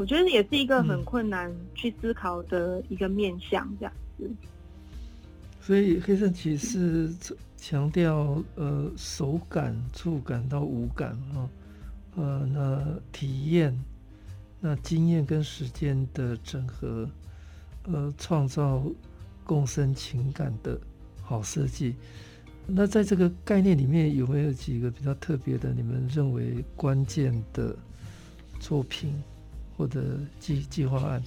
[0.00, 4.30] 我觉得也是一个很困难去思考的一个面向，这样子。
[5.60, 7.12] 所以黑圣骑士
[7.54, 11.48] 强调呃手感、触感到五感啊，
[12.16, 12.82] 呃那
[13.12, 13.78] 体验、
[14.58, 17.06] 那经验跟时间的整合。
[17.84, 18.82] 呃，创造
[19.42, 20.78] 共生情感的
[21.22, 21.94] 好设计。
[22.66, 25.72] 那在这个概念里面，有没有几个比较特别的？
[25.72, 27.74] 你们认为关键的
[28.60, 29.14] 作品
[29.80, 30.02] 或者
[30.38, 31.22] 计计划案？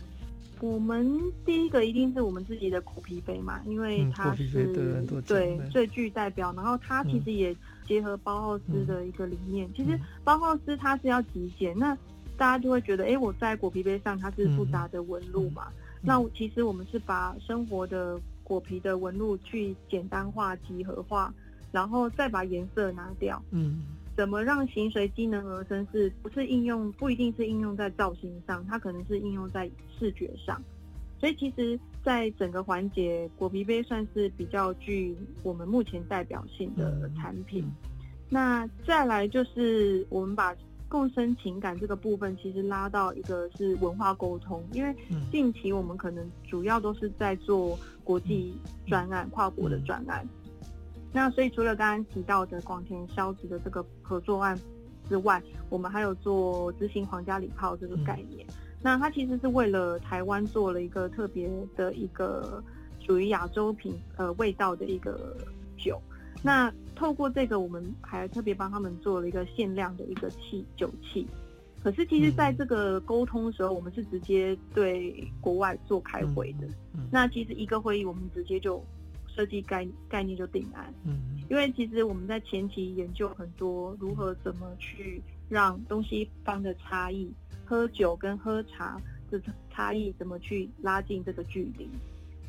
[0.61, 6.53] 我们第一个一定是我们自己的果皮杯嘛，因为它是、嗯、对最具代表。
[6.53, 7.53] 然后它其实也
[7.87, 9.67] 结合包浩斯的一个理念。
[9.67, 11.97] 嗯、其实包浩斯它是要极简，那
[12.37, 15.69] 大家就会觉得，哎、欸，我在果皮杯上它是复杂的纹路嘛。
[15.99, 21.33] 那其实我们是把生活的果皮的纹路去简单化、集合化，
[21.71, 23.41] 然后再把颜色拿掉。
[23.49, 23.81] 嗯，
[24.15, 25.85] 怎么让形随机能而生？
[25.91, 26.91] 是不是应用？
[26.93, 30.61] 不一定是应用在造型上，它可能是应用在视觉上。
[31.19, 37.65] 所以其实，在整个环节，果皮杯算是比较具我们目前代表性的产品。
[38.29, 40.55] 那再来就是我们把。
[40.89, 44.95] 共生情感这个部分，其实拉到一个是文化沟通，因为
[45.31, 48.53] 近期我们可能主要都是在做国际
[48.85, 50.23] 专案、跨国的专案。
[51.13, 54.59] 那所以除了刚刚提到的广田孝子的这个合作案
[55.07, 58.45] 之外，我们还有做执行皇家礼炮这个概念。
[58.81, 62.61] 那它其实是为了台湾做了一个特别的一个
[62.99, 65.37] 属于亚洲品呃味道的一个
[65.77, 66.01] 酒。
[66.41, 71.25] 那透过这个，我们还特别帮他们做了一个限量的一个器酒器。
[71.81, 76.67] 可是其实，在这个沟通的时候，我们是直接对国外做开会的。
[77.11, 78.81] 那其实一个会议，我们直接就
[79.35, 80.93] 设计概概念就定案。
[81.05, 81.19] 嗯，
[81.49, 87.31] 因为其实我们在前期研究很多如何怎么去让东西方的差异，
[87.65, 89.41] 喝酒跟喝茶的
[89.71, 91.89] 差异怎么去拉近这个距离。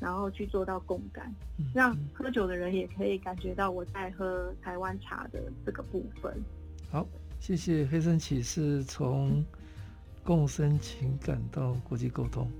[0.01, 1.33] 然后去做到共感，
[1.73, 6.35] 让喝酒的人也可以感觉到我在喝台湾茶的这个部分。
[6.91, 7.07] 好，
[7.41, 9.43] 谢谢黑森启司从
[10.23, 12.51] 共生情感到国际沟通。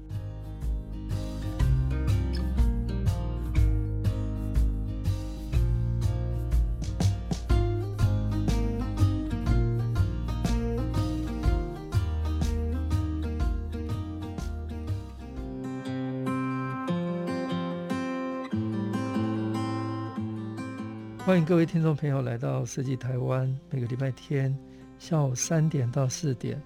[21.35, 24.57] 欢迎各位听众朋友来到设计台湾，每个礼拜天
[25.01, 26.63] 下午三点到四点，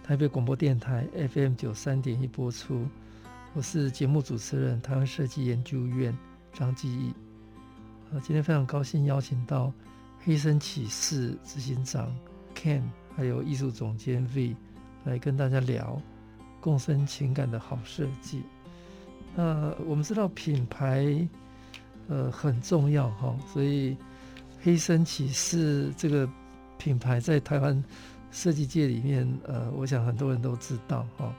[0.00, 2.86] 台北广播电台 FM 九三点一播出。
[3.52, 6.16] 我是节目主持人，台湾设计研究院
[6.52, 7.12] 张继义。
[8.12, 9.72] 呃，今天非常高兴邀请到
[10.20, 12.08] 黑森启士执行长
[12.54, 12.82] Ken，
[13.16, 14.54] 还有艺术总监 V
[15.02, 16.00] 来跟大家聊
[16.60, 18.44] 共生情感的好设计。
[19.34, 21.28] 那我们知道品牌
[22.06, 23.96] 呃很重要哈，所以
[24.62, 26.28] 黑森启士这个
[26.78, 27.82] 品牌在台湾
[28.30, 31.34] 设计界里面，呃，我想很多人都知道哈。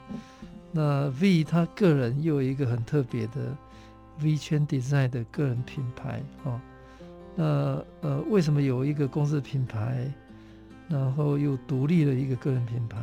[0.70, 3.56] 那 V 他个人又有一个很特别的
[4.20, 6.60] V 圈 Design 的个人品牌哈。
[7.36, 10.12] 那呃，为什么有一个公司品牌，
[10.88, 13.00] 然后又独立了一个个人品牌？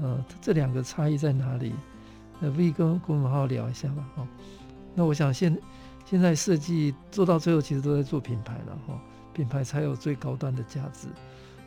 [0.00, 1.72] 呃，这两个差异在哪里？
[2.38, 4.04] 那 V 跟跟我们好好聊一下吧。
[4.16, 4.28] 哈，
[4.94, 5.56] 那我想现
[6.04, 9.00] 现在设计做到最后，其实都在做品牌了哈。
[9.32, 11.08] 品牌才有最高端的价值。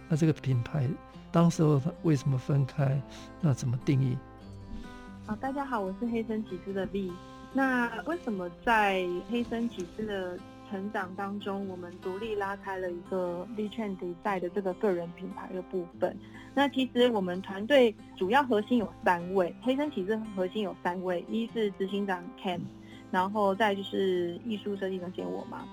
[0.08, 0.88] 那这个品牌
[1.32, 3.02] 当时候为什么分开？
[3.42, 4.18] 那怎么定义？
[5.26, 7.10] 好，大家好，我是黑森启士的 V。
[7.54, 10.38] 那为什么在黑森启士的
[10.70, 16.16] 成长当中，我们独立拉开了一个 VTREND Design 的这个个人品牌的部分。
[16.54, 22.60] 那其实我们团队主要核心有三位，黑森启士核心有三位，一是执行长 Ken，
[23.10, 25.66] 然后再就是艺术设计总监我嘛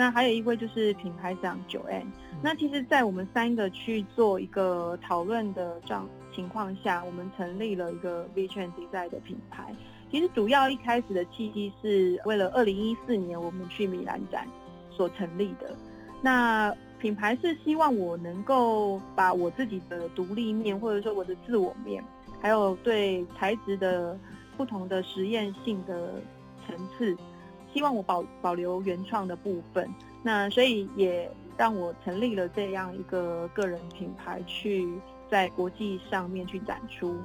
[0.00, 2.06] 那还有一位就是品牌长 Joanne。
[2.42, 9.74] 那其实，在我们三个去做一个讨论的状情况下，我们成立了一个 VTREND Design 的品牌。
[10.10, 14.48] 其实主要一开始的契机是为了二零一四年我们去米兰展
[14.90, 15.76] 所成立的。
[16.22, 22.02] 那品牌是希望我能够把我自己的独立面，或者说我的自我面，
[22.40, 24.18] 还有对材质的
[24.56, 26.22] 不同的实验性的
[26.66, 27.14] 层次，
[27.72, 29.88] 希望我保保留原创的部分。
[30.22, 34.86] 那所以也让我成立了这样一个个人品牌，去
[35.30, 37.16] 在国际上面去展出。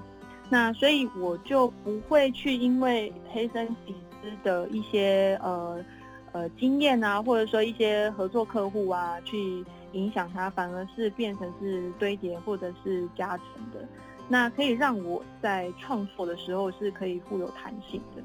[0.50, 5.84] 那所以我就不会去因为黑森迪斯的一些呃
[6.32, 13.86] 呃经验啊，或者说一些合作客户啊，去影响它，反而是变成是堆叠或者是加成的。
[14.28, 18.22] 那可以让我在创作的时候是可以富有弹性的。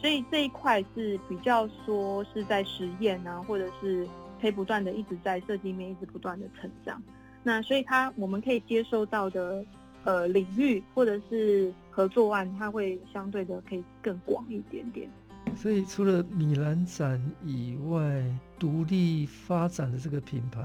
[0.00, 4.08] 所以这一块是比较说是在实验啊，或者是
[4.40, 7.02] 可以不断的一直在设计面一直不断的成长。
[7.42, 9.64] 那所以它我们可以接受到的。
[10.04, 15.10] 呃，领域或者是合作案，它会相对的可以更广一点点。
[15.54, 18.24] 所以除了米兰展以外，
[18.58, 20.62] 独立发展的这个品牌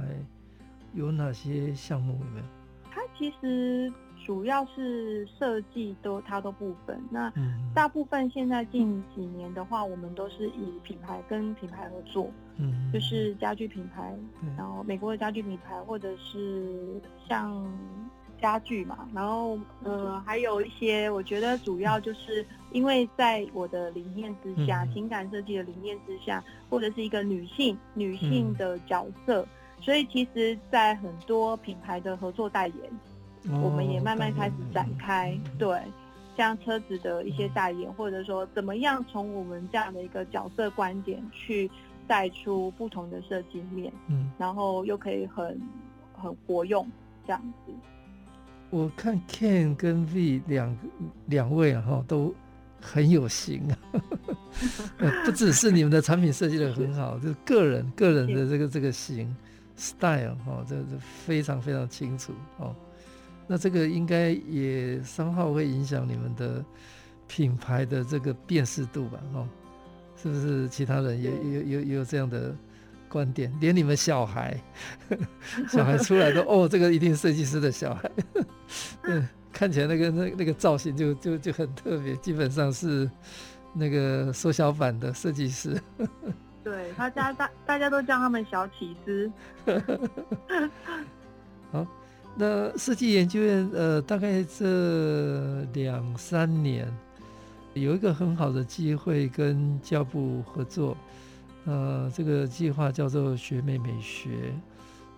[0.93, 2.45] 有哪些项目有没有？
[2.91, 3.91] 它其实
[4.25, 7.01] 主要是设计都它都部分。
[7.09, 7.31] 那
[7.73, 14.15] 大部分现在近几年的话，我们都是以品牌跟品牌合作，嗯，就是家具品牌，
[14.57, 17.63] 然后美国的家具品牌，或者是像。
[18.41, 29.47] 家具嘛，然后呃，还有一些，我觉得主要就是因为在我的理念之下，嗯、情感设计的理念之下，或者是一个女性女性的角色，嗯、
[29.81, 33.12] 所以其实，在很多品牌的合作代言，哦、
[33.51, 35.81] 我们也慢慢开始展开，嗯、对，
[36.37, 41.69] 像车子的一些代言，或者说怎么样从我们这样的一个角色观点去
[42.07, 45.59] 带出不同的设计面，嗯，然后又可以很
[46.13, 46.87] 很活用
[47.25, 47.73] 这样子。
[48.69, 50.77] 我看 Ken 跟 V 两
[51.27, 52.33] 两位啊哈都
[52.81, 53.77] 很有型啊，
[55.25, 59.35] 不只是你们的产品设计的很好，就是个人个人的这个这个型
[59.75, 62.75] style 哈，这这非常非常清楚哦。
[63.47, 66.63] 那这个应该也三号会影响你们的
[67.27, 69.19] 品牌的这个辨识度吧？
[69.33, 69.47] 哦，
[70.15, 70.67] 是不是？
[70.69, 72.55] 其他人也有有有这样的？
[73.09, 74.59] 观点，连你们小孩，
[75.69, 78.11] 小孩出来都 哦，这个一定是设计师的小孩，
[79.03, 83.07] 嗯， 看起来那个那那个造型就就就很特别，基本上是
[83.71, 85.79] 那个缩小版的设计师。
[86.63, 89.31] 对他家大大家都叫他们小起司。
[91.71, 91.85] 好，
[92.35, 96.91] 那设计研究院呃，大概这两三年
[97.73, 100.97] 有一个很好的机会跟教部合作。
[101.65, 104.53] 呃，这个计划叫做学美美学。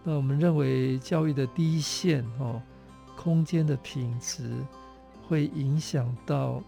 [0.04, 2.61] 那我们认为教育的第一线哦，
[3.18, 4.51] 空间的品质
[5.28, 6.61] 会影响到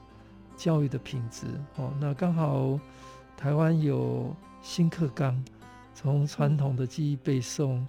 [0.55, 1.45] 教育的品质
[1.75, 1.93] 哦。
[1.99, 2.79] 那刚好
[3.35, 5.39] 台湾有新课纲，
[5.93, 7.85] 从传统的记忆背诵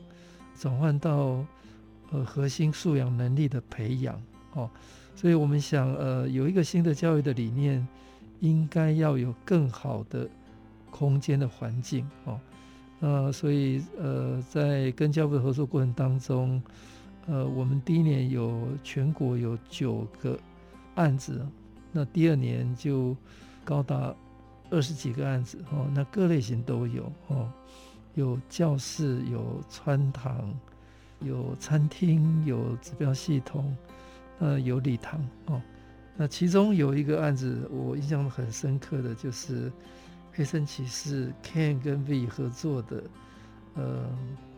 [0.58, 1.42] 转换到
[2.10, 4.20] 呃核心素养能力的培养
[4.54, 4.70] 哦。
[5.14, 7.86] 所以我们想呃有一个新的教育的理念，
[8.40, 10.28] 应该要有更好的。
[10.90, 12.40] 空间的环境哦，
[12.98, 16.60] 那所以呃，在跟教部的合作过程当中，
[17.26, 20.36] 呃，我们第一年有全国有九个
[20.94, 21.46] 案子，
[21.92, 23.14] 那第二年就
[23.64, 24.12] 高达
[24.70, 27.52] 二十几个案子哦，那各类型都有哦，
[28.14, 30.52] 有教室，有穿堂，
[31.20, 33.76] 有餐厅，有指标系统，
[34.38, 35.60] 呃，有礼堂哦。
[36.16, 39.70] 那其中有一个案子，我印象很深刻的就是
[40.32, 43.02] 黑森骑士 Ken 跟 V 合作的，
[43.74, 44.04] 呃，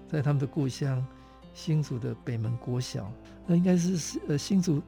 [0.08, 1.04] 在他们的故乡。
[1.52, 3.12] 新竹的北门国小，
[3.44, 4.80] 那应该是呃新竹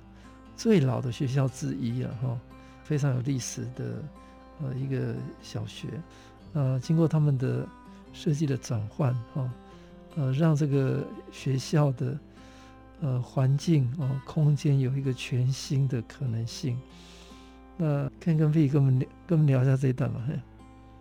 [0.54, 2.38] 最老的学校之一了哈，
[2.84, 4.00] 非常有历史的
[4.62, 5.12] 呃一个
[5.42, 5.88] 小学，
[6.52, 7.66] 呃经过他们的
[8.12, 9.50] 设计的转换哈，
[10.16, 12.18] 呃让这个学校的
[13.00, 16.78] 呃环境哦、呃、空间有一个全新的可能性。
[17.76, 20.20] 那看跟 V 跟我们聊跟我们聊一下这一段吧。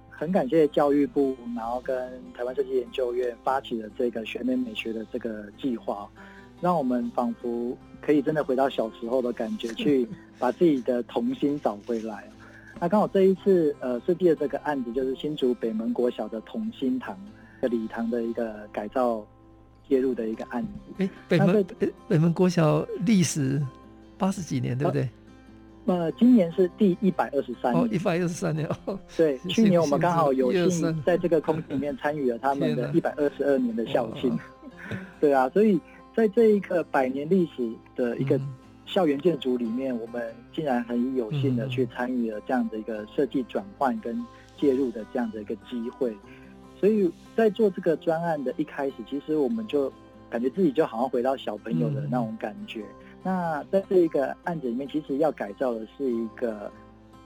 [0.10, 1.98] 很感谢教育部，然后跟
[2.34, 6.08] 台湾设计研究院发起了这个学美美学的这个计划，
[6.62, 10.08] 让我们仿佛可以真的回到小时候的感觉， 去
[10.38, 12.24] 把自己的童心找回来。
[12.80, 17.18] 那刚好这一次呃设计的这个案子，就是新竹北门国小的童心堂
[17.62, 19.26] 的礼堂的一个改造
[19.88, 20.70] 介入的一个案子。
[20.98, 21.66] 哎，北门
[22.08, 23.62] 北门国小历史
[24.18, 25.08] 八十几年，对不对？
[25.86, 28.70] 呃，今年是第一百二十三年，一百二十三年。
[28.86, 34.38] 哦，对，去年我们刚好有幸在这个空间里面参与了他们的一百二十二年的校庆。
[35.20, 35.80] 对啊，所以
[36.16, 38.40] 在这一个百年历史的一个
[38.86, 40.22] 校园建筑里面，我们
[40.54, 44.24] 竟然很有幸的去参与了这样的一个设计转换跟
[44.60, 46.16] 介入的这样的一个机会。
[46.82, 49.94] 所以在做这个专案的一开始，其实我们就
[50.32, 52.84] 感觉自己就好像回到小朋友的那种感觉。
[53.22, 56.72] 那在这一个案子里面，其实要改造的是一个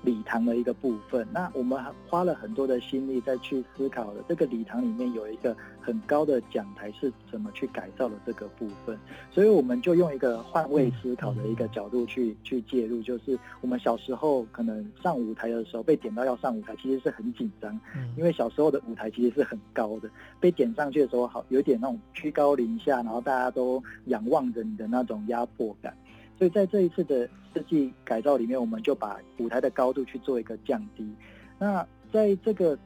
[0.06, 1.28] 礼堂的一个部分。
[1.34, 8.98] 那我们花了很多的心力再去思考的，这个礼堂里面有一个很高的讲台是怎么去改造的这个部分。
[9.32, 17.78] 所以我们就用一个换位思考的一个角度去去介入，就是我们小时候可能上舞台的时候被点到要上舞台，其实是很紧张，
[18.16, 25.96] 因为小时候的舞台其实是很高的，被点上去的时候好有点那种居高临下，然后大家都仰望着你的那种压迫感。
[26.38, 31.10] 所以在这一次的设计改造里面，我们就把舞台的高度去做一个降低。
[31.58, 32.78] 那在这个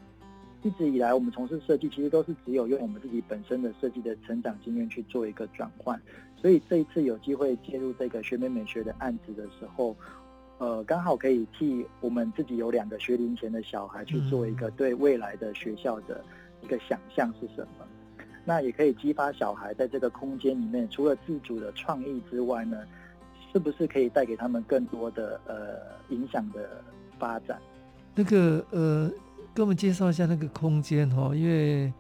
[0.62, 6.00] 一直以来，我们从事设计其实都是只有用我们自己本身的设计的成长经验去做一个转换。
[6.36, 9.96] 所以这一次有机会介入这个学美美学的案子的时候，
[10.58, 16.24] 呃，刚好可以替我们自己有两个学龄前的小孩去做一个对未来的学校的
[16.62, 17.86] 一个想象是什么。
[18.46, 22.84] 那也可以激发小孩在这个空间里面，除了自主的创意之外呢，
[23.52, 26.82] 是不是可以带给他们更多的呃影响的
[27.18, 27.60] 发展？
[28.16, 29.12] 那个呃，
[29.54, 31.92] 给我们介绍一下那个空间哈，因为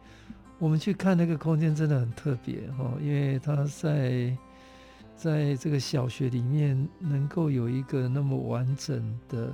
[0.57, 4.35] 我们去看那个空间真的很特别哈，因为它在
[5.15, 9.53] 在这个小学里面能够有一个那么完整的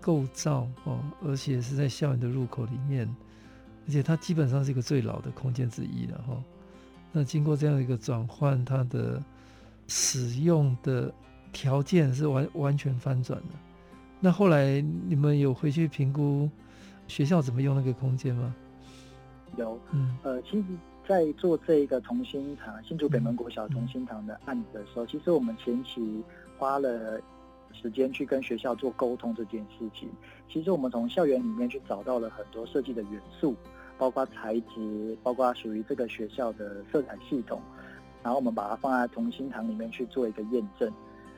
[0.00, 3.08] 构造哦，而且是在校园的入口里面，
[3.86, 6.42] 而且它基本上是一个最老的空间之一了哈。
[7.12, 9.22] 那经过这样一个转换，它的
[9.88, 11.12] 使用的
[11.52, 13.54] 条件是完完全翻转的。
[14.20, 16.48] 那后来你们有回去评估
[17.08, 18.54] 学校怎么用那个空间吗？
[19.56, 20.64] 有，嗯，呃，其实，
[21.06, 26.22] 在做这一个同心堂新竹北门国小同心堂的案子的时候，嗯，其实我们前期
[26.56, 27.20] 花了
[27.72, 30.08] 时间去跟学校做沟通这件事情。
[30.48, 33.54] 其实我们从校园里面去找到了很多设计的元素，
[33.98, 37.60] 包括材质，包括属于这个学校的色彩系统。
[38.22, 40.90] 然后我们把它放在同心堂里面去做一个验证。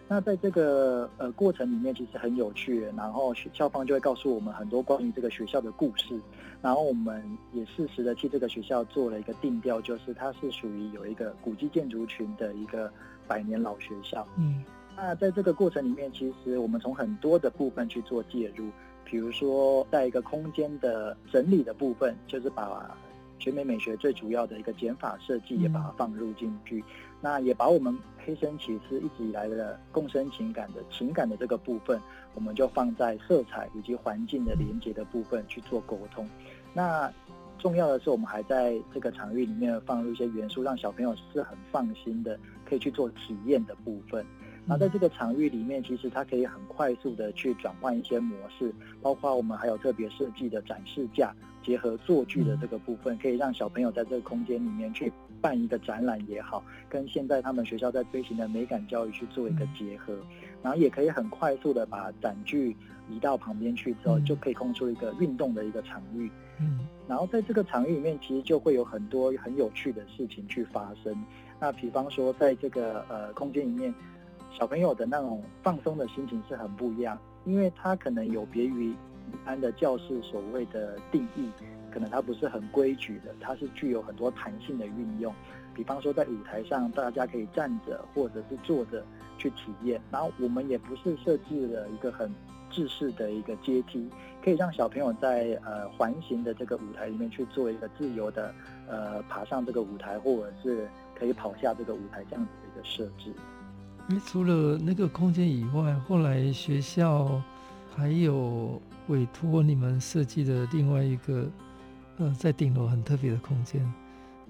[0.07, 2.82] 那在这个呃过程里面，其实很有趣。
[2.95, 6.20] 然后学校方就会告诉我们很多关于这个学校的故事。
[6.61, 7.24] 然后我们
[7.55, 12.93] 也适时的替这个学校做了一个定调，就是它是属于有一个古迹建筑群的一个
[13.26, 14.26] 百年老学校。
[14.37, 14.62] 嗯。
[14.95, 18.66] 那在这个过程里面，其实我们从很多的部分去做介入，
[19.07, 22.95] 比如说在一个空间的整理的部分，就是把。
[23.39, 26.85] 学美美学最主要的一个减法设计也把它放入进去，嗯，
[27.20, 32.01] 那也把我们黑森骑士一直以来的共生情感的情感的这个部分，
[32.35, 36.28] 我们就放在色彩以及环境的连接的部分去做沟通。
[36.72, 37.12] 那
[37.59, 44.24] 重要的是，我们还在这个场域里面放入一些元素，让小朋友是很放心的，可以去做体验的部分。
[44.66, 60.16] 那在这个场域里面，其实它可以很快速的去转换一些模式，包括我们还有特别设计的展示架，结合作具的这个部分，可以让小朋友在这个空间里面去办一个展览也好，跟现在他们学校在推行的美感教育去做一个结合，
[60.62, 62.74] 然后也可以很快速的把展具
[63.10, 66.30] 移到旁边去之后，就可以空出一个运动的一个场域。
[66.58, 71.14] 嗯，然后在这个场域里面，其实就会有很多很有趣的事情去发生。
[71.60, 73.92] 那比方说，在这个呃空间里面，
[74.57, 81.50] 小朋友的那种放松的心情是很不一样，因为他可能有别于一般的教室所谓的定义，
[81.92, 85.34] 可能它不是很规矩的，它是具有很多弹性的运用。
[85.74, 89.05] 比方说，在舞台上，大家可以站着或者是坐着
[89.38, 90.00] 去体验。
[90.11, 92.32] 然后我们也不是设置了一个很
[92.70, 94.09] 制式的一个阶梯，
[94.40, 98.55] 可以让小朋友在呃环形的这个舞台里面去做一个自由的
[98.86, 100.88] 呃爬上这个舞台，或者是
[101.18, 103.32] 可以跑下这个舞台这样子的一个设置。
[104.09, 107.42] 因为除了那个空间以外，后来学校
[107.96, 111.48] 还有委托你们设计的另外一个
[112.18, 113.92] 呃在顶楼很特别的空间。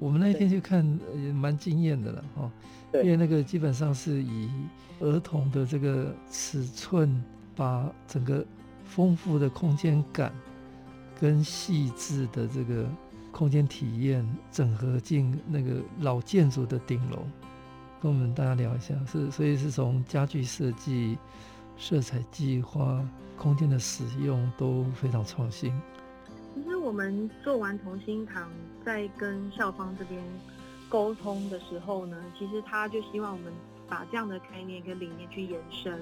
[0.00, 0.84] 我们那一天去看
[1.14, 2.50] 也蛮惊艳的了哈，
[2.94, 4.50] 因为那个基本上是以
[4.98, 7.22] 儿童的这个尺寸，
[7.54, 8.44] 把整个
[8.84, 10.32] 丰富的空间感
[11.20, 12.84] 跟细致的这个
[13.30, 17.24] 空间体验整合进那个老建筑的顶楼，
[18.04, 21.16] 跟我们大家聊一下，是所以是从家具设计、
[21.78, 23.02] 色彩计划、
[23.38, 25.72] 空间的使用都非常创新。
[26.54, 28.50] 其实我们做完同心堂，
[28.84, 30.22] 在跟校方这边
[30.86, 33.50] 沟通的时候呢，其实他就希望我们
[33.88, 35.98] 把这样的概念跟理念去延伸。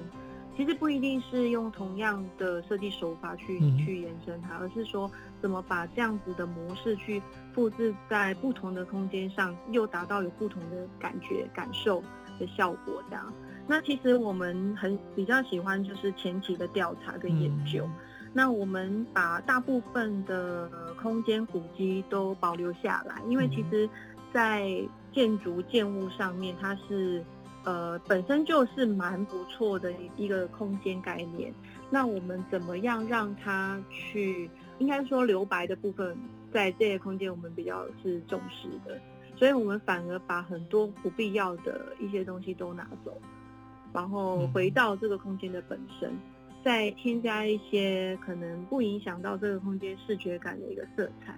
[0.55, 5.09] 其实不一定是用同样的设计手法去去延伸它，而是说
[5.41, 7.21] 怎么把这样子的模式去
[7.53, 12.03] 复制在不同的空间上，又达到有不同的感觉感受
[12.39, 13.03] 的效果。
[13.09, 13.33] 这样，
[13.67, 17.89] 那其实我们很比较喜欢就是前期的调查跟研究。
[18.35, 20.67] 那我们把大部分的
[20.99, 23.87] 空间古迹都保留下来，因为其实，
[24.33, 24.67] 在
[25.13, 27.23] 建筑建物上面，它是
[27.63, 31.53] 呃本身就是蛮不错的一个空间概念。
[31.89, 34.49] 那我们怎么样让它去，
[34.79, 36.17] 应该说留白的部分，
[36.51, 38.99] 在这些空间我们比较是重视的，
[39.35, 43.15] 所以我们反而把很多不必要的一些东西都拿走，
[43.93, 46.11] 然后回到这个空间的本身。
[46.63, 51.37] 再添加一些可能不影响到这个空间视觉感的一个色彩，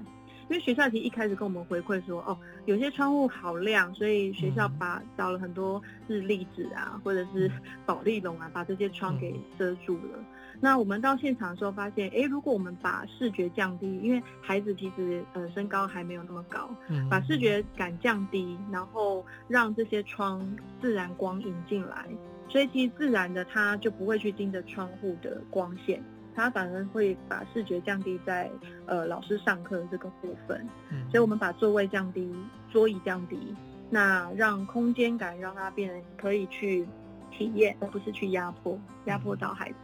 [0.50, 7.52] 因为学校其实一开始跟我们回馈说，哦，有些窗户好亮，所以学校把找了很多日历纸啊，或者是
[7.86, 10.20] 保丽龙啊，把这些窗给遮住了。
[10.62, 16.70] 那我们到现场的时候发现，哎，如果我们把视觉降低，因为孩子其实呃身高还没有那么高，
[17.10, 20.42] 把视觉感降低，然后让这些窗
[20.82, 22.06] 自然光引进来。
[22.48, 26.02] 所以其实自然的，它就不会去盯着窗户的光线，
[26.36, 28.52] 它反而会把视觉降低在
[28.86, 30.68] 呃老师上课的这个部分。
[30.92, 32.30] 嗯，所以我们把座位降低，
[32.72, 33.56] 桌椅降低，
[33.90, 36.86] 那让空间感让它变得可以去
[37.32, 39.78] 体验，而不是去压迫压迫到孩子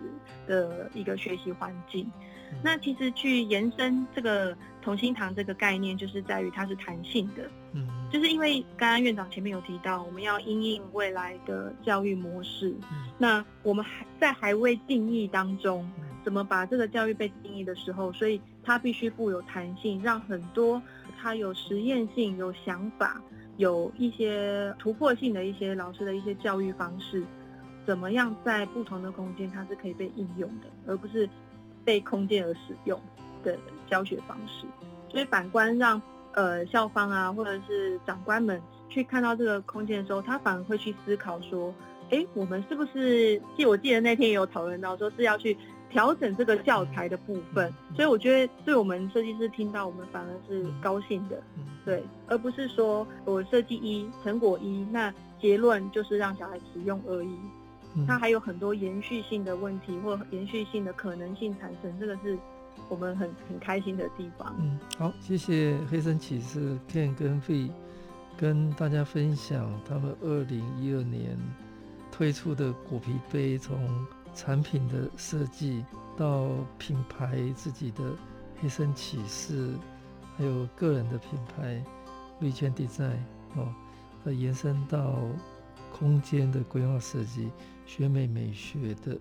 [0.47, 2.10] 的一个学习环境。
[2.62, 7.49] 那其实去延伸这个同心堂这个概念，就是在于它是弹性的。
[7.72, 12.76] 嗯，就是因为刚刚院长前面有提到，我们要因应未来的教育模式。
[12.91, 15.89] 嗯，那我们还在还未定义当中，
[16.24, 20.82] 怎么把这个教育被定义的时候，所以它必须富有弹性，让很多
[21.19, 23.22] 它有实验性、有想法、
[23.57, 27.24] 有一些突破性的一些老师的一些教育方式，
[27.86, 31.30] 怎么样在不同的空间它是可以被应用的，而不是。
[31.84, 33.01] 被空间而使用
[33.43, 33.57] 的
[33.89, 34.67] 教学方式，
[35.09, 35.99] 所以反观让
[36.34, 41.74] 呃校方啊或者是长官们去看到这个空间的时候，他反而会去思考说，
[42.11, 45.57] 哎，我们是不是记我记得那天也有讨论到，说是要去
[45.91, 47.71] 调整这个教材的部分。
[47.95, 51.41] 所以我觉得对我们设计师听到，我们反而是高兴的，
[51.85, 57.35] 对，而不是说我设计一成果一，那结论就是让小孩使用而已。
[58.07, 62.37] 它还有很多延续性的问题或延续性的可能性产生，这个是
[62.87, 64.55] 我们很很开心的地方。
[64.61, 67.69] 嗯，好，谢谢黑森启示 Ken 跟 Fei
[68.37, 71.37] 跟大家分享他们二零一二年
[72.13, 73.77] 推出的果皮杯，从
[74.34, 75.84] 产品的设计
[76.17, 78.03] 到品牌自己的
[78.61, 79.73] 黑森启示，
[80.38, 81.84] 还有个人的品牌
[82.39, 83.19] 绿圈 Design
[83.55, 83.73] 哦，
[84.23, 85.15] 呃，延伸到
[85.91, 87.49] 空间的规划设计。
[87.86, 89.17] 学美美学的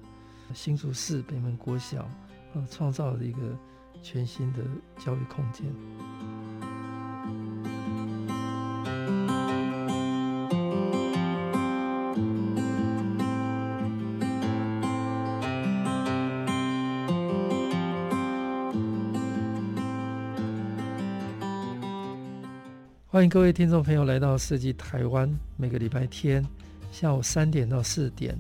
[0.55, 2.09] 新竹市北门国小，
[2.55, 3.41] 呃，创造了一个
[4.01, 4.63] 全新的
[4.97, 5.67] 教育空间。
[23.21, 26.43] 欢迎各位听众朋友来到设计台湾，每个礼拜天
[26.91, 28.35] 下午三点到四点。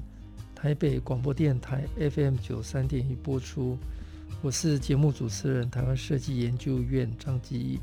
[0.54, 3.76] 台北广播电台 FM 九三点一播出。
[4.40, 7.78] 我是节目主持人，台湾设计研究院张基。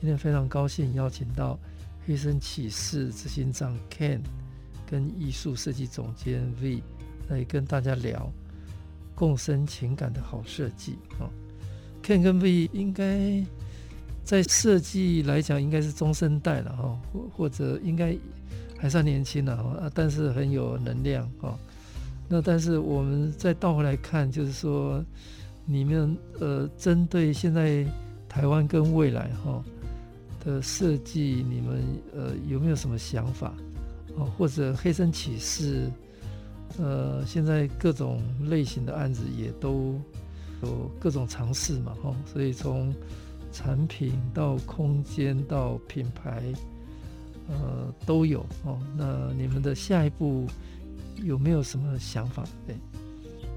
[0.00, 1.58] 今天非常高兴邀请到
[2.06, 4.20] 黑森启示执行长 Ken
[4.88, 6.80] 跟艺术设计总监 V
[7.28, 8.32] 来跟大家聊
[9.12, 11.26] 共生情感的好设计啊。
[12.00, 13.44] Ken 跟 V 应该
[14.28, 18.14] 在设计来讲应该是中生代了哈，或或者应该
[18.76, 21.58] 还算年轻了啊，但是很有能量哈。
[22.28, 25.02] 那但是我们再倒回来看，就是说，
[25.64, 27.86] 你们呃，针对现在
[28.28, 29.64] 台湾跟未来哈
[30.44, 31.82] 的设计，你们
[32.14, 33.54] 呃有没有什么想法？
[34.18, 35.90] 哦，或者黑森启示，
[36.76, 38.20] 呃，现在各种
[38.50, 39.98] 类型的案子也都
[40.62, 42.92] 有各种尝试嘛，哈，所以从
[43.52, 46.42] 产品到空间到品牌，
[47.48, 48.78] 呃，都有哦。
[48.96, 50.46] 那你们的下一步？
[51.24, 52.44] 有没有什么想法？
[52.64, 52.76] 对，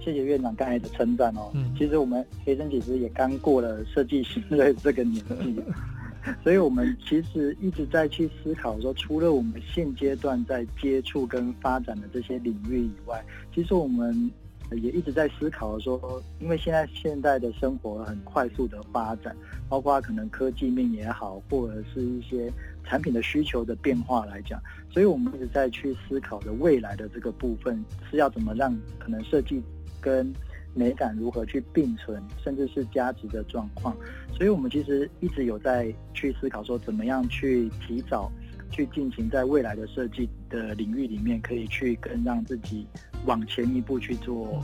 [0.04, 1.52] 谢谢院长刚才的称赞哦。
[1.54, 5.62] 嗯，其实我们黑森其实也刚过了设计新锐这个年纪，
[6.44, 13.24] 所以我们其实一直在去思考说，除了我们现阶段在接触跟发展的这些领域以外，
[13.54, 14.32] 其实我们
[14.78, 19.36] 也一直在思考说，因为现在现在的生活很快速的发展，
[19.68, 22.52] 包括可能科技面也好，或者是一些。
[22.84, 24.60] 产品的需求的变化来讲，
[24.90, 29.62] 所以我们一直在去思考的未来的这个部分是要怎么让可能设计
[30.02, 30.34] 跟
[30.74, 33.96] 美感如何去并存，甚至是加值的状况。
[34.36, 38.32] 所以我们其实一直有在去思考说，怎么样去提早
[38.72, 42.88] 去进行在未来的设计的领域里面，可以去更让自己
[43.26, 44.64] 往前一步去做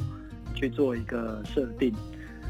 [0.53, 1.93] 去做一个设定。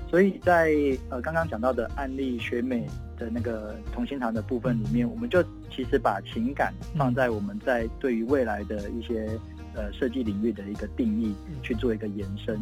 [0.10, 0.72] 所以在
[1.10, 2.88] 呃刚刚讲到的案例学美
[3.18, 9.28] 的那个同心堂的部分里面，我们就其实把情感放在我们在对于未来的一些
[9.76, 12.58] 呃设计领域的一个定义去做一个延伸。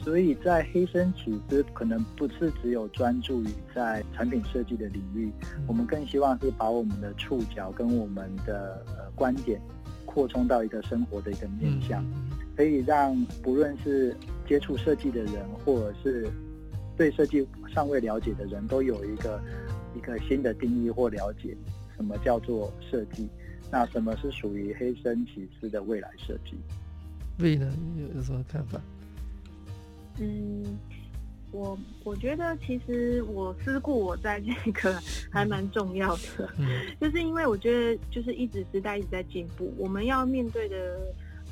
[0.00, 5.30] 所以在黑森其实可能不是只有专注于在产品设计的领域，
[5.66, 9.60] 我们更希望是把我们的触角跟我们的呃观点
[10.06, 12.02] 扩充到一个生活的一个面向，
[12.58, 14.12] 可以让不论是
[14.48, 16.28] 接触设计的人或者是
[16.96, 19.40] 对设计尚未了解的人都有一个
[19.94, 21.56] 一个新的定义或了解，
[21.94, 23.28] 什么叫做设计？
[23.70, 26.56] 那什么是属于黑声启示的未来设计
[27.38, 27.72] 未呢？
[27.96, 28.80] 有有什么看法？
[30.18, 30.76] 嗯，
[31.52, 34.98] 我我觉得其实我思故我在这个
[35.30, 36.66] 还蛮重要的，嗯、
[37.00, 40.98] 就是因为我觉得就是一直时代一直在进步，我们要面对的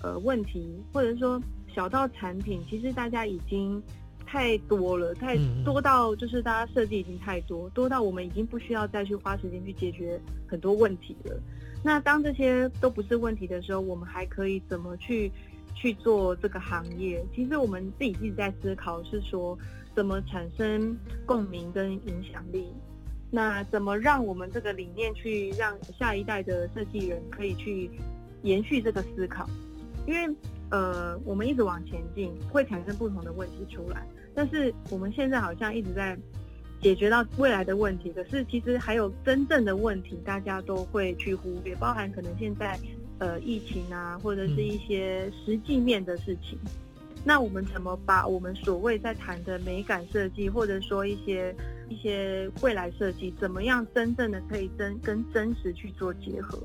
[0.06, 1.42] 呃问题，或者说
[1.74, 3.82] 小到产品，其实大家已经。
[4.28, 11.40] 太多了，太多到就是大家设计已经太多，多到我们已经不需要再去花时间去解决很多问题了。
[11.80, 15.30] 那当这些都不是问题的时候，我们还可以怎么去
[15.76, 17.24] 去做这个行业？
[17.32, 19.56] 其实我们自己一直在思考，是说
[19.94, 22.66] 怎么产生共鸣跟影响力。
[23.30, 27.88] 那怎么让我们这个理念去让下一代的设计人可以去
[28.42, 29.48] 延续这个思考？
[30.06, 30.34] 因为。
[30.68, 34.04] 呃，我们一直往前进，会产生不同的问题出来。
[34.34, 36.18] 但是我们现在好像一直在
[36.82, 42.76] 解决到未来的问题，可是其实还有真正的问题，大家都会去忽略，包含可能现在
[43.18, 46.58] 呃疫情啊，或者是一些实际面的事情。
[47.24, 51.54] 那我们怎么把我们所谓在谈的美感设计，或者说一些
[51.88, 56.58] 一些未来设计，怎么样真正的可以真跟真实去做结合？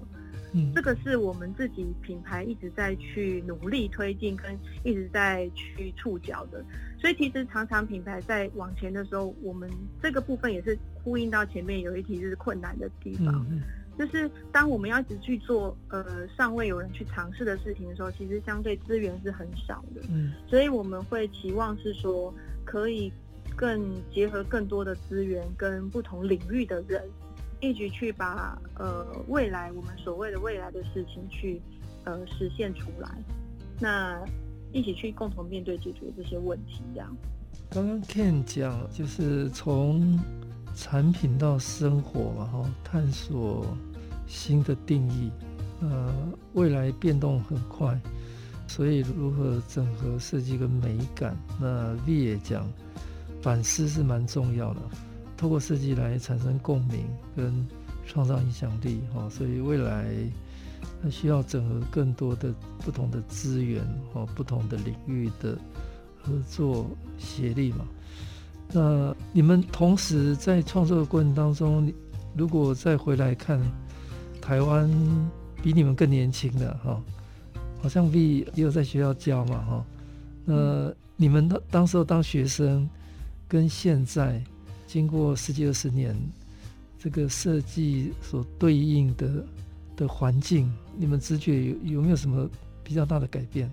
[0.54, 6.64] 嗯，这个是我们自己品牌一直在去努力推进，跟一直在去触角的。
[7.00, 9.70] 所以其实常常品牌在往前的时候，我们
[10.02, 13.46] 这个部分也是呼应到前面有一题就是困难的地方，
[13.98, 20.02] 就是当我们要一直去做呃尚未有人去尝试的事情的时候，其实相对资源是很少的。
[20.10, 22.34] 嗯，所以我们会期望是说
[22.66, 23.12] 可以
[23.56, 23.82] 更
[24.14, 27.02] 结合更多的资源跟不同领域的人。
[27.62, 31.62] 一起去把呃未来我们所谓的未来的事情去
[32.04, 33.10] 呃实现出来，
[33.80, 34.20] 那
[34.74, 37.16] 一起去共同面对解决这些问题，这样。
[37.70, 40.20] 刚刚 Ken 讲就是从
[40.76, 43.66] 产品到生活嘛，哈，探索
[44.28, 45.30] 新的定义，
[45.82, 46.14] 呃，
[46.54, 48.00] 未来变动很快，
[48.68, 52.68] 所以如何整合设计跟美感，那 V 也讲
[53.42, 54.82] 反思是蛮重要的。
[55.42, 57.04] 透过设计来产生共鸣
[57.36, 57.66] 跟
[58.06, 60.06] 创造影响力，哈，所以未来
[61.10, 62.54] 需要整合更多的
[62.86, 63.84] 不同的资源，
[64.14, 65.58] 哈，不同的领域的
[66.22, 66.86] 合作
[67.18, 67.88] 协力嘛。
[68.72, 71.92] 那你们同时在创作的过程当中，
[72.38, 73.60] 如果再回来看
[74.40, 74.88] 台湾
[75.64, 77.02] 比你们更年轻的哈，
[77.82, 79.86] 好像 V 也有在学校教嘛，哈，
[80.46, 82.88] 那你们当当时候当学生，
[83.48, 84.40] 跟现在
[84.92, 86.14] 经过十几二十年，
[87.00, 89.42] 这个设计所对应的
[89.96, 92.50] 的环境，你们直觉有有没有什么
[92.84, 93.72] 比较大的改变？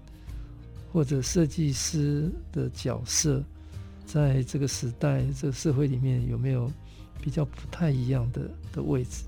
[0.92, 3.42] 或者设计师的角色，
[4.06, 6.70] 在这个时代、这个社会里面有没有
[7.20, 9.24] 比较不太一样的的位置？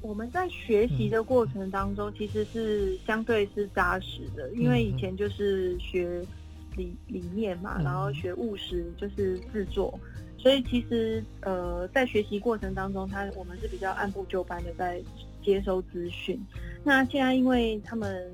[0.00, 6.20] 我们在学习的过程当中，其实是相对是扎实的，因为以前就是学
[6.76, 9.96] 理理念嘛，然后学务实，就是制作，
[10.42, 15.02] 所以其实呃，在学习过程当中，他我们是比较按部就班的在
[15.42, 16.40] 接收资讯。
[16.82, 18.32] 那现在因为他们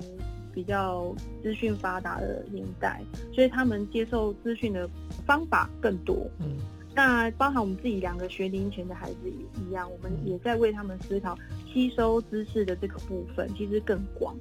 [0.53, 3.01] 比较资讯发达的年代，
[3.33, 4.89] 所以他们接受资讯的
[5.25, 6.25] 方法更多。
[6.39, 6.55] 嗯，
[6.95, 11.37] 那包含我们自己两个学龄前的孩子也一样，我们也在为他们思考
[11.71, 14.33] 吸收知识的这个部分，其实更广。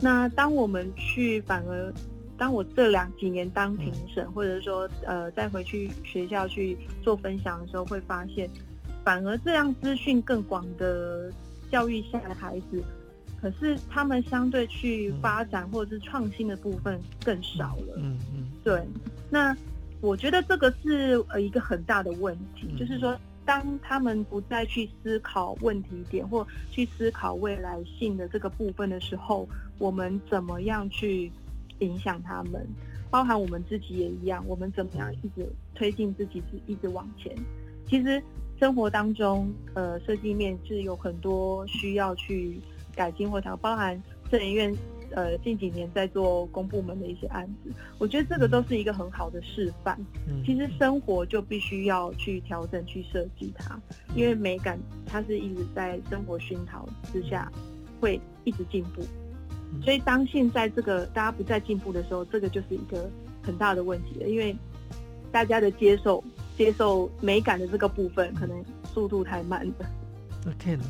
[0.00, 1.92] 那当我们去反而，
[2.38, 8.48] 当我这两几年当评审，或者说呃再回去学校去做分享的时候，会发现，
[9.04, 11.32] 反而这样资讯更广的
[11.70, 12.82] 教育下的孩子。
[13.40, 17.94] 可是他们相对去发展或者是创新的部分更少了。
[17.96, 18.80] 嗯嗯，对。
[19.28, 19.56] 那
[20.00, 31.30] 我觉得这个是呃一个很大的问题，就是说，当他们不再去思考问题点或去思考未来性的这个部分的时候，我们怎么样去
[31.84, 32.66] 影响他们？
[33.10, 37.34] 包含我们自己也一样，我们怎么样一直推进自己，是一直往前？
[37.88, 38.22] 其实
[38.58, 42.60] 生活当中，呃，设计面是有很多需要去。
[42.94, 43.98] 改进或调，包含
[44.30, 44.76] 设研院，
[45.12, 49.98] 呃，近几年在做公部门的一些案子，我觉得这个都是一个很好的示范。
[50.28, 53.80] 嗯，其实生活就必须要去调整、去设计它，
[54.14, 57.50] 因为美感它是一直在生活熏陶之下
[57.98, 59.00] 会一直进步。
[59.82, 63.08] 所以当现在这个大家不再进步的时候，这个就是一个
[63.42, 64.54] 很大的问题了，因为
[65.30, 66.22] 大家的接受
[66.56, 69.86] 接受美感的这个部分，可能速度太慢了。
[70.46, 70.84] OK 了。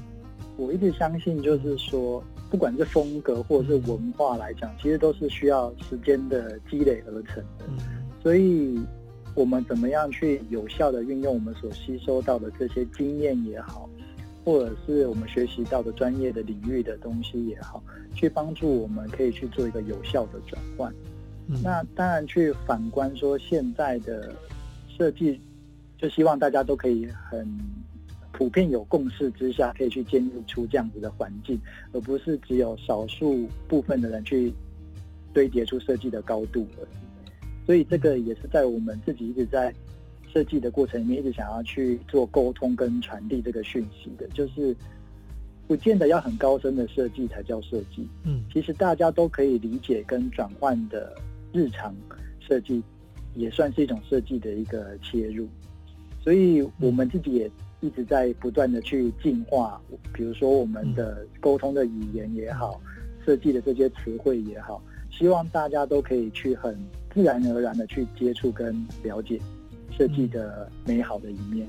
[0.58, 7.64] 我一直相信，就是说，不管是风格或者是文化来讲，其实都是需要时间的积累而成的。
[8.22, 8.78] 所以，
[9.34, 13.88] 我们怎么样去有效的运用我们所吸收到的这些经验也好，
[14.44, 17.82] 或者是我们学习到的专业的领域的东西也好，
[18.14, 20.92] 去帮助我们可以去做一个有效的转换。
[21.62, 24.34] 那当然，去反观说现在的
[24.88, 25.40] 设计，
[25.98, 27.46] 就希望大家都可以很。
[28.34, 31.60] 普遍有共识之下，可以去建立出这样子的环境，
[31.92, 34.52] 而不是只有少数部分的人去
[35.34, 37.66] 堆叠出设计的高度而已。
[37.66, 39.72] 所以，这个也是在我们自己一直在
[40.32, 44.74] 设计的过程里面，一直想要去做沟通跟传递这个讯息的，就是
[45.66, 48.08] 不见得要很高深的设计才叫设计。
[48.24, 51.14] 嗯，其实大家都可以理解跟转换的
[51.52, 51.94] 日常
[52.40, 52.82] 设计，
[53.34, 55.46] 也算是一种设计的一个切入。
[56.22, 57.50] 所以，我们自己也。
[57.84, 62.80] 一直在不断的去进化，比如说我们的沟通的语言也好，
[63.26, 64.80] 设计的这些词汇也好，
[65.10, 66.78] 希望大家都可以去很
[67.12, 68.72] 自然而然的去接触跟
[69.02, 69.36] 了解
[69.96, 71.68] 设计的美好的一面。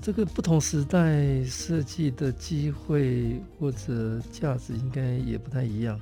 [0.00, 6.00] 这个不同时代设计的机会或者价值应该也不太一样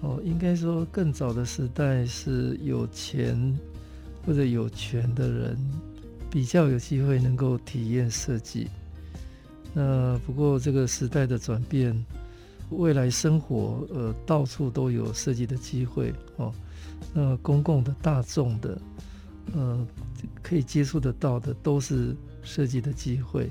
[0.00, 0.20] 哦。
[0.24, 3.58] 应该说更早的时代是有钱
[4.24, 5.56] 或者有权的人。
[6.32, 8.68] 比较有机会能够体验设计，
[9.74, 11.92] 那不过这个时代的转变，
[12.70, 16.54] 未来生活呃到处都有设计的机会哦。
[17.12, 18.80] 那公共的、大众的，
[19.54, 19.86] 呃
[20.42, 23.50] 可以接触得到的都是设计的机会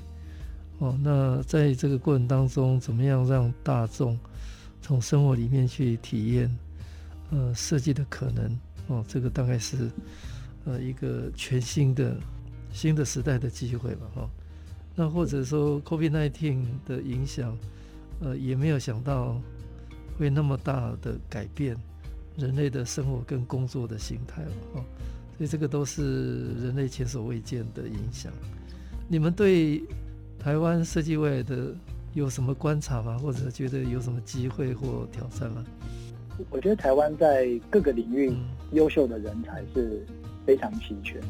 [0.78, 0.98] 哦。
[1.02, 4.18] 那在这个过程当中，怎么样让大众
[4.80, 6.50] 从生活里面去体验
[7.30, 9.04] 呃设计的可能哦？
[9.08, 9.90] 这个大概是
[10.64, 12.16] 呃一个全新的。
[12.72, 14.30] 新的时代的机会吧，哈，
[14.94, 17.58] 那或者说 COVID-19 的影响，
[18.20, 19.42] 呃，也没有想到
[20.16, 21.76] 会那么大的改变
[22.36, 24.84] 人类的生活跟工作的形态了，哈，
[25.40, 28.30] 所以这个都是人类前所未见的影响。
[29.08, 29.82] 你们对
[30.38, 31.74] 台湾设计未来的
[32.12, 33.16] 有什么观察吗？
[33.16, 35.64] 或者觉得有什么机会或挑战吗？
[36.50, 38.30] 我觉得台湾在各个领域
[38.72, 40.04] 优秀的人才是
[40.44, 41.26] 非常齐全的。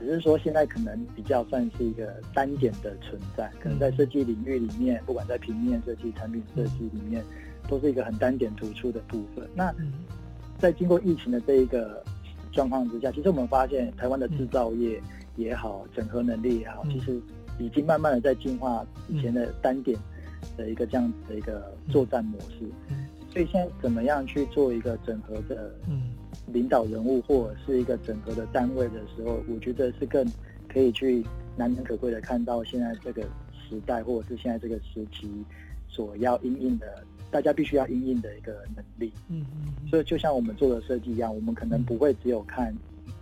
[0.00, 7.24] 只是说，现在可能比较算是一个单点的存在，可能在设计领域里面，不管在平面设计、产品设计里面，
[7.68, 9.48] 都是一个很单点突出的部分。
[9.54, 9.72] 那
[10.58, 12.02] 在经过疫情的这一个
[12.56, 15.00] 状况之下，其实我们发现台湾的制造业
[15.36, 17.20] 也好，整合能力也好，其实
[17.60, 19.96] 已经慢慢的在进化以前的单点
[20.56, 22.66] 的一个这样子的一个作战模式。
[23.30, 25.70] 所以现在怎么样去做一个整合的
[26.46, 30.26] 领导人物或者是一个整合的单位的时候，我觉得是更
[30.66, 31.22] 可以去
[31.54, 33.22] 难能可贵的看到现在这个
[33.68, 35.30] 时代或者是现在这个时期
[35.88, 39.12] 所要应应的，大家必须要应应的一个能力。
[39.28, 39.88] 嗯嗯。
[39.88, 42.74] 所以就像我们做的设计一样，我们可能不会只有看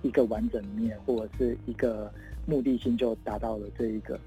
[0.03, 2.13] 一个完整面或者是一个
[2.47, 4.19] 目的性就达到了这一个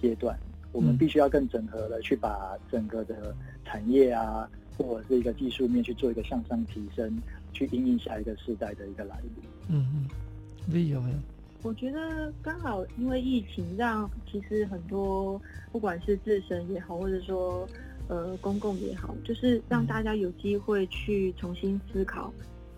[0.00, 0.38] 阶段，
[0.72, 3.34] 我们必须要更整合的去把整个的
[3.64, 7.16] 产业啊，或者是一个技术面去做一个向上提升。
[7.52, 9.30] 去应应下一个世代的一个来临。
[9.70, 10.08] 嗯嗯，
[10.66, 11.16] 你有没有？
[11.62, 15.40] 我觉得刚好因为疫情，让其实很多
[15.72, 17.66] 不管是自身也好，或者说
[18.08, 22.32] 呃公共也好，就是让大家有机会去重新思考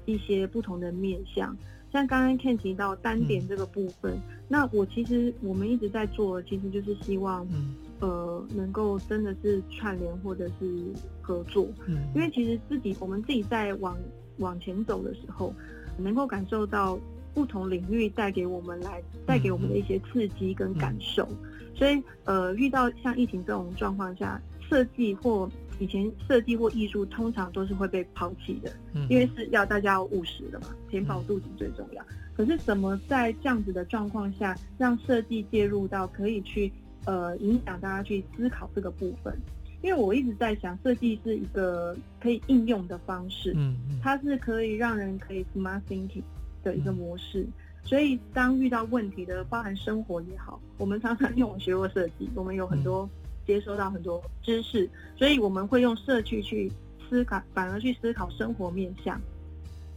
[0.05, 1.57] 一些不同的面向。
[1.93, 10.85] 像刚刚 Ken 提到单点这个部分，嗯、那我其实我们一直在做，其实就是希望、嗯、呃能够真的是串联或者是
[11.23, 11.67] 合作。
[11.87, 13.97] 嗯，因为其实自己我们自己在往。
[14.41, 15.53] 往前走的时候，
[15.99, 16.97] 能够感受到
[17.35, 21.29] 不同领域带给我们来带给我们的一些刺激跟感受，
[21.75, 32.03] 所以呃，遇到像疫情这种状况下，设计或以前设计或艺术通常都是会被抛弃的，嗯、因为是要大家要务实的嘛，填饱肚子最重要。
[32.05, 32.07] 嗯、
[32.37, 36.73] 可是怎么在这样子的状况下，让设计介入到可以去
[37.05, 39.37] 呃影响大家去思考这个部分？
[39.81, 46.25] 因为我一直在想，设计是一个可以应用的方式，嗯，它是可以让人可以 smart thinking
[46.65, 47.43] 的一个模式。
[47.43, 47.53] 嗯、
[47.85, 53.09] 所以当遇到问题的，包含生活也好，我们常常 用学过设计，我们有很多
[53.49, 56.71] 接收到很多知识，所以我们会用设计去
[57.09, 59.21] 思考，反而去思考生活面向。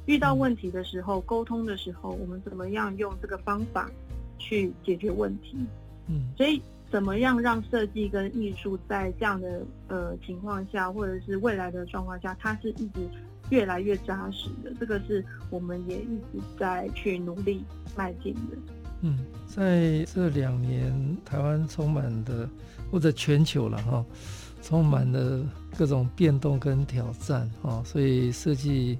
[0.08, 3.91] 遇到问题的时候，沟通的时候，我们怎么样用这个方法
[4.39, 5.58] 去解决问题？
[6.08, 6.62] 嗯，所以。
[6.91, 13.08] 怎么样让设计跟艺术在这样的呃情况下，或者是未来的状况下，它是一直
[13.49, 14.74] 越来越扎实的？
[14.78, 17.64] 这个是我们也一直在去努力
[17.95, 18.58] 迈进的。
[19.02, 22.49] 嗯，在这两年，台湾充满的，
[22.91, 24.06] 或者全球了哈，
[24.64, 25.45] 充满了
[25.78, 28.97] 各种变动跟挑战啊，所以设计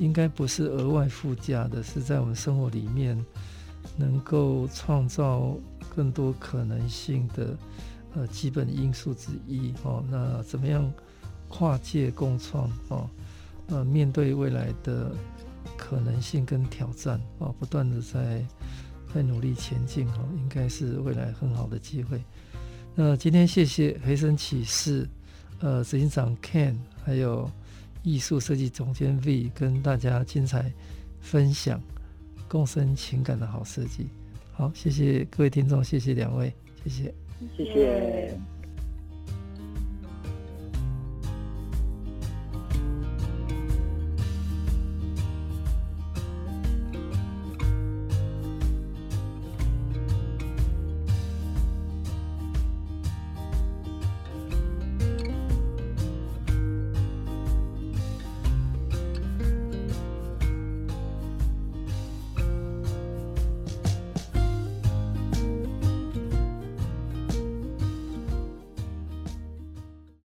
[0.00, 3.22] 应该不是额外附加的，是在我们生活里面
[3.96, 5.56] 能够创造。
[5.94, 7.56] 更多可能性的
[8.14, 10.92] 呃基本因素之一哦，那怎么样
[11.48, 13.08] 跨界共创哦？
[13.68, 15.10] 呃，面对未来的
[15.74, 18.44] 可能性跟挑战哦，不断的在
[19.16, 22.22] 在努力前进哦，应该是未来很好的机会。
[22.94, 25.08] 那今天谢谢黑声启示
[25.60, 27.50] 呃执行长 Ken，还有
[28.02, 30.70] 艺术设计总监 V 跟大家精彩
[31.18, 31.80] 分享
[32.46, 34.08] 共生情感的好设计。
[34.52, 36.52] 好，谢谢各位听众，谢谢两位，
[36.84, 37.14] 谢谢，
[37.56, 38.55] 谢谢。